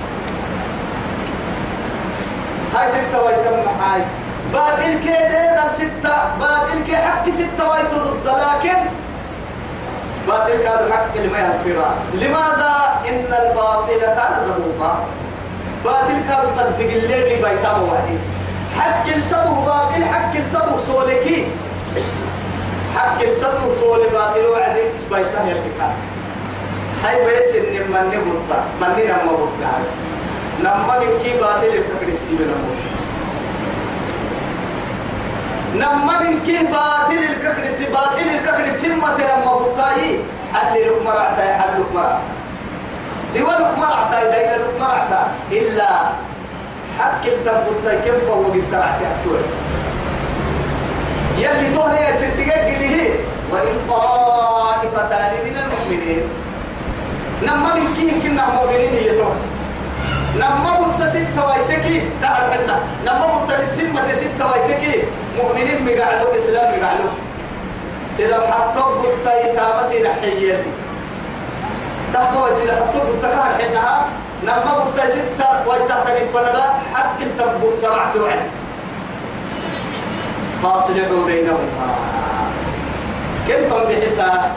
هاي 2.75 2.89
ستة 2.89 3.23
ويتم 3.23 3.69
هاي 3.81 4.01
باطل 4.53 4.99
كده 5.05 5.73
ستة 5.73 6.37
باطل 6.41 6.85
كي 6.87 6.97
حق 6.97 7.31
ستة 7.31 7.71
ويتو 7.71 7.97
ضد 7.97 8.27
لكن 8.27 8.79
باطل 10.29 10.59
كاد 10.65 10.93
حق 10.93 11.17
لما 11.17 11.51
يصير. 11.51 11.81
لماذا 12.15 13.01
إن 13.09 13.35
الباطل 13.43 14.01
كان 14.01 14.47
زهوقا 14.47 15.05
باطل 15.85 16.19
كاد 16.29 16.55
تصدق 16.57 16.79
الليل 16.81 17.43
بيتام 17.45 17.83
واحد. 17.83 18.19
حق 18.79 19.17
الصدر 19.17 19.51
باطل 19.51 20.05
حق 20.05 20.37
الصدر 20.37 20.79
سولكي. 20.87 21.47
حق 22.97 23.23
الصدر 23.23 23.75
سول 23.81 24.01
باطل 24.13 24.47
وعدك 24.47 24.91
بيسه 25.13 25.49
يلقى 25.49 25.91
هاي 27.05 27.25
بيس 27.25 27.55
إن 27.55 27.75
من 27.93 28.11
نبض 28.13 28.51
من 28.81 28.95
بض 29.27 29.49
نما 30.65 30.99
كي 31.23 31.39
باطل 31.41 31.65
يفكر 31.65 32.09
السيب 32.09 32.41
نمو 32.41 32.73
نما 35.75 36.17
كي 36.47 36.59
باطل 36.67 37.21
الكفر 37.31 37.63
السي 37.63 37.85
باطل 37.85 38.27
الكفر 38.35 38.65
السمة 38.65 39.19
نما 39.19 39.53
بضاي 39.57 40.19
حل 40.55 40.75
لك 40.83 41.03
مرعتا 41.07 41.45
حل 41.59 41.81
لك 41.81 41.91
مرعتا 41.95 42.23
دول 43.35 43.55
لك 43.63 43.79
مرعتا 43.79 44.31
دايل 44.31 44.61
لك 44.61 44.75
مرعتا 44.81 45.29
إلا 45.53 45.91
حق 46.99 47.23
التبض 47.25 47.85
كيف 48.05 48.15
فوق 48.27 48.55
الدرعتي 48.55 49.05
أكتوت 49.13 49.49
يلي 51.39 51.69
تهني 51.75 52.01
يا 52.01 52.13
ستيك 52.13 52.51
هي 52.51 53.11
وإن 53.53 53.75
طائفتان 53.89 55.33
من 55.47 55.57
المؤمنين۔ 55.57 56.23
نما 57.43 57.75
من 57.75 57.95
كين 57.97 58.21
كنا 58.23 58.45
مؤمنين 58.55 58.95
يتوه 58.95 59.35
نما 60.39 60.79
بوت 60.79 61.09
ستة 61.09 61.47
وايتكي 61.47 62.03
تعرف 62.23 62.53
حنا 62.53 62.81
نما 63.07 63.27
بوت 63.27 63.61
السمة 63.61 64.13
ستة 64.13 64.47
وايتكي 64.51 65.03
مؤمنين 65.39 65.79
مقعدوا 65.87 66.37
إسلام 66.37 66.79
مقعدوا. 66.79 67.11
سيدا 68.17 68.41
حتى 68.51 68.81
بوت 68.81 69.27
يتابا 69.45 69.87
سيدا 69.89 70.13
حيين. 70.13 70.63
تحتوى 72.15 72.55
سيدا 72.55 72.73
حتى 72.77 72.99
بوت 72.99 73.23
كهر 73.23 73.51
حنها 73.59 74.07
نما 74.45 74.85
بوت 74.85 75.07
ستة 75.07 75.69
وايتكي 75.69 76.33
فلا 76.35 76.65
حق 76.95 77.21
التبوت 77.21 77.85
رعت 77.85 78.17
وعد 78.17 78.43
فاصلحوا 80.63 81.27
بينهما. 81.27 81.69
كيف 83.47 83.73
بحساب؟ 83.73 84.51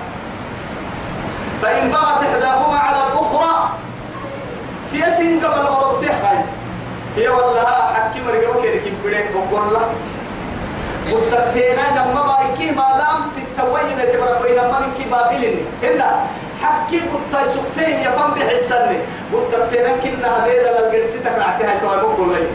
فإن 1.61 1.91
بغت 1.91 2.23
إحداهما 2.23 2.77
على 2.79 2.97
الأخرى 2.97 3.69
هي 4.93 5.15
سين 5.17 5.39
قبل 5.39 5.65
أوروبا 5.67 6.07
خاي 6.07 6.37
هي 7.17 7.29
والله 7.29 7.65
حكي 7.95 8.19
مرقبك 8.21 8.63
يركب 8.65 8.93
بدك 9.05 9.25
بقول 9.33 9.73
لك 9.73 9.91
مستقينا 11.07 11.81
لما 11.95 12.21
بايكي 12.21 12.71
ما 12.71 12.87
دام 12.97 13.29
ستة 13.31 13.69
وين 13.71 13.97
تبرك 14.13 14.41
وين 14.41 14.55
ما 14.55 14.79
منك 14.79 15.07
باطلين 15.11 15.57
هنا 15.83 16.25
حكي 16.63 16.99
بطاي 16.99 17.45
سكتي 17.49 17.91
يفهم 18.01 18.31
بحسني 18.33 18.97
بطاقتين 19.33 19.85
كنا 20.03 20.27
هذيدا 20.45 20.71
للجرسي 20.81 21.19
تكرعتها 21.19 21.79
توي 21.81 21.97
بقول 22.01 22.33
لي 22.33 22.47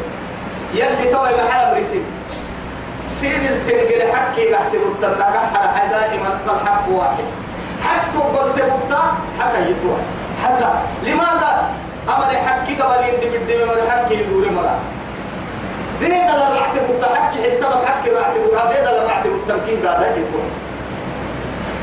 يلي 0.74 1.10
توي 1.12 1.30
محل 1.48 1.74
مرسي 1.74 2.00
سين 3.00 3.40
التنقل 3.46 4.12
حكي 4.16 4.54
قحت 4.54 4.72
بطاقتنا 4.74 5.24
قحر 5.24 5.86
دائما 5.90 6.38
الحق 6.46 6.88
واحد 6.88 7.24
حق 7.82 8.14
قلت 8.36 8.62
بطا 8.62 9.02
حتى 9.40 9.70
يتوات 9.70 10.06
حتى 10.44 10.70
لماذا 11.02 11.70
أمر 12.08 12.30
حكي 12.46 12.74
قبل 12.82 13.04
يندي 13.08 13.38
بدي 13.38 13.54
من 13.56 13.90
حكي 13.90 14.14
يدور 14.14 14.50
مرا 14.50 14.78
دين 16.00 16.12
هذا 16.14 16.48
الرعت 16.48 16.74
بطا 16.88 17.14
حكي 17.14 17.38
حتى 17.42 17.66
حكي 17.86 18.10
رعت 18.10 18.34
هذا 18.72 19.02
الرعت 19.02 19.26
بالتمكين 19.26 19.86
قال 19.86 20.04
هيك 20.04 20.16
يكون 20.16 20.46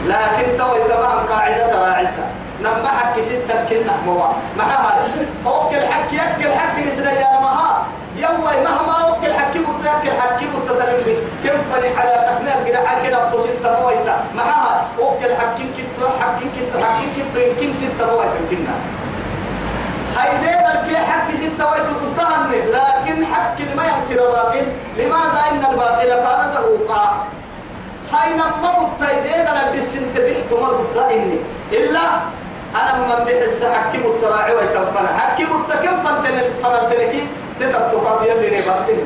لكن 0.08 0.58
تو 0.58 0.96
طبعا 0.96 1.16
قاعدة 1.30 1.82
راعسة. 1.86 2.26
نما 2.62 2.88
حكي 2.88 3.22
ستة 3.22 3.66
كنا 3.70 3.94
موا. 4.06 4.28
معها 4.58 5.06
أوكل 5.46 5.84
حكي 5.92 6.16
يكل 6.16 6.52
حكي 6.52 6.82
نسنا 6.88 7.12
يا 7.12 7.40
مها 7.40 7.86
يوي 8.18 8.64
مهما 8.64 8.96
أوكل 9.08 9.34
حكي 9.34 9.60
بطا 9.60 9.90
يكل 9.92 10.12
حكي 10.22 10.46
بطا 10.46 10.74
تلمي 10.76 11.16
كم 11.44 11.58
فني 11.74 11.98
على 11.98 12.12
تقنية 12.28 12.66
كده 12.68 12.88
حكي 12.88 13.08
نبتو 13.14 13.40
ستة 13.40 13.80
مويتا 13.82 14.24
معها 14.36 14.86
أوكل 15.00 15.36
حكي 15.36 15.64
كنتو 15.78 16.08
حكي 16.22 16.46
كنتو 16.56 16.86
حكي 16.86 17.06
كنتو 17.16 17.40
يمكن 17.40 17.74
ستة 17.74 18.06
مويتا 18.12 18.40
كنا. 18.50 18.76
هيدين 20.18 20.66
الكي 20.74 20.98
حكي 20.98 21.36
ستة 21.38 21.72
ويتو 21.72 21.94
ضدها 22.04 22.48
لكن 22.52 23.26
حكي 23.26 23.64
ما 23.78 23.84
يصير 23.98 24.22
باطل 24.22 24.66
لماذا 24.98 25.42
إن 25.52 25.66
الباطل 25.72 26.10
كان 26.10 26.52
زهوقا؟ 26.54 27.24
هاي 28.14 28.34
نما 28.34 28.72
بطايدين 28.80 29.48
أنا 29.48 29.72
بسنت 29.72 30.18
بحت 30.18 30.54
ما 30.62 30.68
ضدها 30.70 31.12
إلا 31.72 32.00
أنا 32.76 32.94
من 32.98 33.26
بحس 33.26 33.64
حكي 33.64 33.98
متراعي 33.98 34.56
ويتنفنا 34.56 35.10
حكي 35.20 35.44
متكم 35.44 36.04
فانتن 36.04 36.42
فانتنكي 36.64 37.28
تتبتقى 37.60 38.30
يلي 38.30 38.48
نباسين 38.58 39.00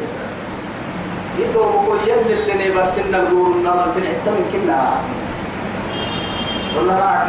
يتو 1.39 1.59
بقو 1.59 1.95
يلي 1.95 2.33
اللي 2.33 2.69
نباسين 2.69 3.11
نقول 3.11 3.57
نما 3.63 3.87
في 3.93 3.99
الحتة 3.99 4.31
من 4.31 4.49
كنا. 4.53 4.91
والله 6.77 6.99
راعك 6.99 7.27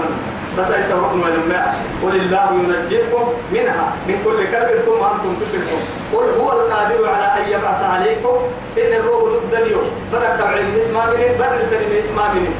بس 0.58 0.70
يسوقكم 0.70 1.22
الماء 1.22 1.74
قل 2.02 2.16
الله 2.16 2.48
ينجيكم 2.52 3.24
منها 3.52 3.92
من 4.08 4.16
كل 4.24 4.38
كرب 4.52 4.70
ثم 4.86 5.04
أنتم 5.04 5.36
تشركون. 5.40 5.82
قل 6.12 6.40
هو 6.40 6.52
القادر 6.52 7.08
على 7.08 7.42
أن 7.42 7.48
يبعث 7.52 7.84
عليكم. 7.84 8.36
سين 8.74 8.92
الروح 8.92 9.22
ضد 9.22 9.54
اليوم. 9.54 9.90
بدك 10.12 10.32
تبعين 10.38 10.78
اسمع 10.78 11.06
منين 11.06 11.32
بدل 11.32 11.70
تبعين 11.70 12.02
اسمع 12.04 12.32
منين 12.32 12.54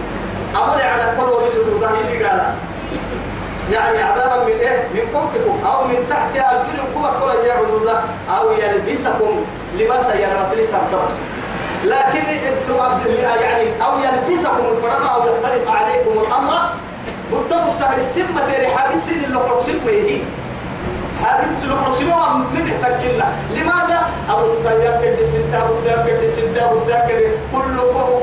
أقول 0.55 0.81
على 0.83 1.15
كل 1.17 1.33
وبسدود 1.33 1.85
هي 1.85 2.25
قال. 2.25 2.41
يعني 3.73 4.03
عذابا 4.03 4.45
من 4.45 4.59
إيه؟ 4.61 4.89
من 4.95 5.11
فوقكم. 5.13 5.67
أو 5.67 5.85
من 5.85 6.07
تحت 6.11 6.33
أرجلكم. 6.37 7.03
كل 7.21 7.49
يا 7.49 7.55
حدود 7.55 7.89
أو 8.37 8.53
يلبسكم 8.53 9.45
لباسا 9.79 10.15
يلبس 10.15 10.53
لسان 10.53 10.81
لكن 11.85 12.23
ابن 12.29 12.81
عبد 12.81 13.07
الله 13.07 13.35
يعني 13.41 13.65
أو 13.85 13.93
يلبسكم 13.99 14.65
الفرقه 14.77 15.15
أو 15.15 15.21
يختلط 15.21 15.69
عليكم 15.69 16.11
الأمر 16.11 16.71
بتبقى 17.33 17.73
تهر 17.81 17.97
السمة 17.97 18.41
تيري 18.51 18.67
حاجة 18.77 18.99
سين 18.99 19.25
اللي 19.25 19.39
حرسين 19.49 19.79
ويهي 19.87 20.21
حاجة 21.25 21.45
اللي 21.63 21.77
حرسين 21.85 22.07
من 22.55 22.67
يحتكلنا 22.67 23.27
لماذا؟ 23.57 23.99
أبو 24.31 24.41
الطياب 24.45 25.03
كده 25.05 25.25
ستة 25.27 25.65
أبو 25.65 25.73
الطياب 25.75 26.07
كده 26.07 26.27
ستة 26.31 26.65
أبو 26.71 26.79
الطياب 26.79 27.09
كده 27.09 27.29
كل 27.53 27.77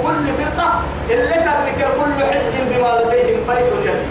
كل 0.05 0.25
فرقة. 0.37 0.81
اللي 1.09 1.33
ترك 1.35 1.87
كل 1.99 2.23
حزب 2.25 2.53
بما 2.69 2.87
لديهم 3.01 3.39
فريق 3.47 3.73
يلي 3.83 4.05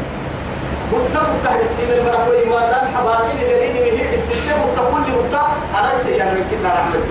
بتبقى 0.93 1.27
تهر 1.45 1.61
السين 1.61 1.89
المرحوي 1.99 2.45
ما 2.45 2.71
دام 2.71 2.85
حباكين 2.97 3.39
اللي 3.41 3.69
من 3.73 3.99
هي 3.99 4.15
الستة 4.15 4.73
بتقول 4.73 5.01
لي 5.07 5.29
بتا 5.29 5.49
أنا 5.79 5.99
سيانا 6.05 6.31
من 6.33 6.45
كنا 6.51 6.69
رحمتي 6.69 7.09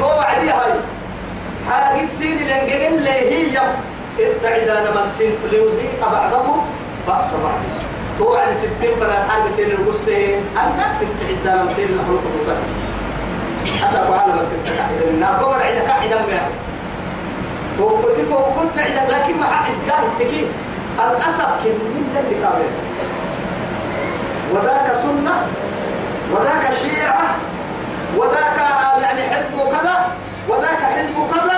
تو 0.00 0.08
عدي 0.20 0.50
هاي. 0.50 0.72
حاجة 1.70 2.08
سين 2.18 2.38
اللي 2.38 2.88
اللي 2.88 3.10
هي 3.10 3.60
اتعد 4.20 4.68
أنا 4.68 4.90
من 4.90 5.10
سن 5.18 5.32
ليذيق 5.50 6.00
بعضهم 6.12 6.60
بأس 7.08 7.30
بعض 7.44 7.60
توعد 8.18 8.52
ستين 8.52 8.94
فلا 9.00 9.24
الحال 9.24 9.52
سن 9.52 9.70
القصة. 9.70 10.16
أنك 10.62 10.94
ست 10.94 11.20
عد 11.28 11.46
أنا 11.46 11.62
من 11.62 11.70
سن 11.70 11.82
الحلوك 11.82 12.24
بطل 12.34 12.60
حسب 13.82 14.12
على 14.12 14.32
من 14.32 14.46
ست 14.46 14.78
قاعدة 14.78 15.12
من 15.12 15.20
نار 15.20 15.44
بمر 15.44 15.62
عيدة 15.62 15.88
قاعدة 15.88 16.16
من 16.16 16.40
وكنت 17.80 18.30
وكنت 18.30 18.78
عيدة 18.78 19.02
لكن 19.08 19.40
مع 19.40 19.46
عدة 19.46 19.96
التكين 20.06 20.48
الأسف 20.98 21.48
كن 21.64 21.70
من 21.70 22.10
ذا 22.14 22.20
اللي 22.20 22.44
قابل. 22.44 22.70
وذاك 24.52 24.92
سنة 25.02 25.46
وذاك 26.32 26.72
شيعة 26.72 27.26
وذاك 28.16 28.56
يعني 29.02 29.22
حزب 29.22 29.56
كذا 29.70 30.06
وذاك 30.48 30.82
حزب 30.96 31.16
كذا. 31.34 31.55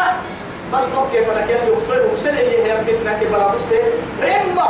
بس 0.73 0.81
طب 0.97 1.07
كيف 1.13 1.31
أنا 1.31 1.47
كيف 1.47 1.61
وصل 2.13 2.29
هي 2.29 2.73
هي 2.73 2.85
فتنه 2.85 3.19
كيف 3.21 3.35
أنا 3.35 3.47
بس 3.47 3.63
رمى 4.23 4.69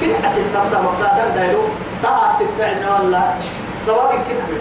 في 0.00 0.06
الحسن 0.06 0.42
تبدا 0.54 0.80
مقصدا 0.82 1.28
دايرو 1.36 1.62
تا 2.02 2.34
ستة 2.38 3.02
ولا 3.04 3.22
سواء 3.86 4.18
كده. 4.28 4.60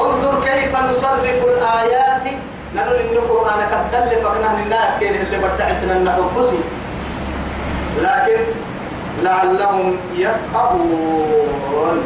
انظر 0.00 0.34
كيف 0.44 0.76
نصرف 0.90 1.44
الآيات. 1.44 2.22
نحن 2.76 2.88
إن 2.88 3.16
القرآن 3.16 3.60
قد 3.72 3.90
دل 3.92 4.22
فقنا 4.22 4.50
لله 4.64 4.96
كين 5.00 5.14
اللي 5.14 5.38
بتعسنا 5.38 5.96
النحو 5.96 6.22
لكن 8.02 8.40
لعلهم 9.22 9.96
يفقهون. 10.16 12.02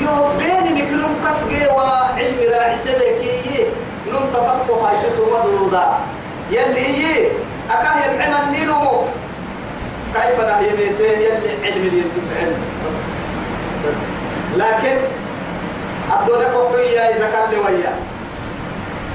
يو 0.00 0.28
بين 0.38 0.74
نكلم 0.74 1.16
قسقي 1.26 1.66
وعلم 1.66 2.52
راعي 2.52 2.76
سلكي 2.78 3.66
نم 4.08 4.26
تفقه 4.32 4.92
ستو 5.02 5.24
مدرودا 5.26 5.88
يلي 6.50 6.86
هي 6.86 7.30
أكاه 7.70 7.96
يبعم 8.06 8.32
النيلو 8.48 9.02
كيف 10.14 10.40
نهي 10.40 10.70
ميتة؟ 10.70 11.04
يلي 11.04 11.50
علم 11.64 11.86
اللي 11.86 11.98
ينتفعل 11.98 12.52
بس 12.88 13.02
بس. 13.88 13.96
لكن 14.56 14.96
الدنيا 16.20 16.48
قوية 16.48 17.00
إذا 17.00 17.30
كان 17.30 17.50
لي 17.50 17.56
ويا 17.56 17.92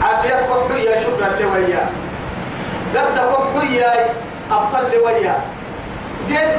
عافية 0.02 0.36
كحوية 0.36 1.00
شكرا 1.00 1.40
لويا. 1.40 1.90
قد 2.96 3.18
كحوية 3.18 3.92
أبطل 4.52 4.98
لويا. 4.98 5.36
ديت 6.28 6.58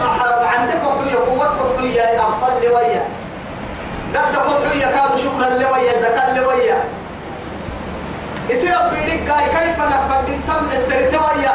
عندك 0.56 0.74
كحوية 0.74 1.16
قوة 1.26 1.46
كحوية 1.46 2.20
أبطل 2.22 2.66
لويا. 2.66 3.04
قد 4.14 4.36
كحوية 4.36 4.86
كادوا 4.86 5.16
شكرا 5.16 5.48
لويا 5.58 6.00
زكاة 6.00 6.34
لويا. 6.38 6.84
يصير 8.50 8.78
بيدك 8.90 9.32
كيف 9.56 9.78
نفرد 9.78 10.40
تم 10.48 10.66
السرت 10.72 11.14
ويا 11.14 11.54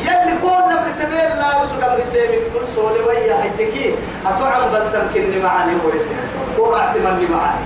يلي 0.00 0.38
كون 0.42 0.88
بسبيل 0.88 1.18
الله 1.32 1.62
وسكم 1.62 2.02
بسيمك 2.02 2.42
تل 2.52 2.74
سولي 2.74 3.00
ويا 3.00 3.36
هيتكي 3.42 3.94
أتوعم 4.26 4.70
بل 4.72 4.92
تمكنني 4.92 5.38
معاني 5.42 5.72
ورسي 5.84 6.14
ورعت 6.58 6.96
مني 6.96 7.26
معاني. 7.26 7.64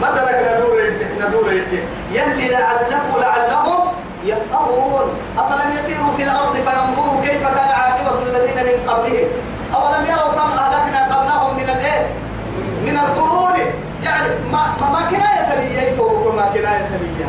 متى 0.00 0.22
لك 0.24 0.54
ندور 0.54 0.76
ندور 1.20 1.52
يلي 2.12 2.48
لعله 2.48 3.18
لعلهم 3.20 3.92
يفقهون. 4.24 5.06
أفلم 5.38 5.72
يسيروا 5.78 6.16
في 6.16 6.22
الأرض 6.22 6.54
فينظروا 6.54 7.22
كيف 7.22 7.42
كان 7.42 7.70
عاقبة 7.70 8.22
الذين 8.22 8.56
من 8.56 8.90
قبلهم؟ 8.90 9.28
أولم 9.74 10.06
يروا 10.06 10.32
كم 10.32 10.50
أهلكنا 10.58 11.00
قبلهم 11.14 11.56
من 11.56 11.68
الإيه؟ 11.76 12.06
من 12.86 12.96
القرون. 13.04 13.56
يعني 14.04 14.28
ما 14.52 14.62
ما 14.80 15.00
كناية 15.10 15.50
لي. 15.58 15.96
ما 16.36 16.46
كناية 16.54 16.88
لي. 17.00 17.26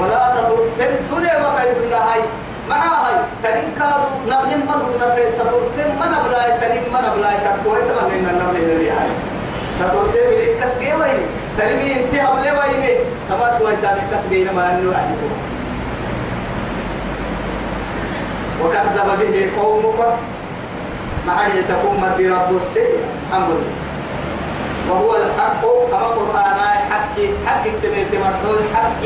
ولا 0.00 0.34
تدور 0.34 0.64
تم 0.78 0.92
تني 1.10 1.32
وقيد 1.42 1.76
الله 1.82 1.98
هاي. 1.98 2.20
تنين 3.42 3.68
كادو 3.78 4.10
نبل 4.26 4.66
ما 4.66 4.74
دونا 4.76 5.08
تدور 5.38 5.62
تم 5.76 5.90
ما 6.00 6.06
نبلا 6.06 6.56
تنين 6.60 6.92
ما 6.92 7.00
نبلا 7.00 7.30
تكوه 7.44 7.78
تمام 7.88 8.10
إن 8.10 8.26
نبل 8.40 8.56
اللي 8.56 8.90
هاي. 8.90 9.10
تدور 9.80 10.06
تم 10.12 10.28
اللي 10.32 10.46
كسجي 10.60 10.92
وين 10.94 11.20
تنين 11.58 11.98
انتهى 11.98 12.28
بلي 12.36 12.50
وين 12.50 12.98
كما 13.28 13.58
توي 13.58 13.76
تاني 13.82 14.00
كسجي 14.12 14.44
ما 14.44 14.70
إنه 14.70 14.96
عيتو 14.96 15.28
وكذب 18.62 19.08
به 19.20 19.62
قومك. 19.62 20.12
مع 21.28 21.48
تكون 21.68 22.00
مدي 22.00 22.28
رب 22.28 22.56
السيء 22.56 22.96
لله 23.32 23.60
وهو 24.90 25.16
الحق. 25.16 25.62
كما 25.90 26.08
قرآن 26.16 26.58
حق 26.90 27.16
حق 27.46 27.64
تنين 27.82 28.06
تمرتون. 28.12 28.58
حق 28.74 29.02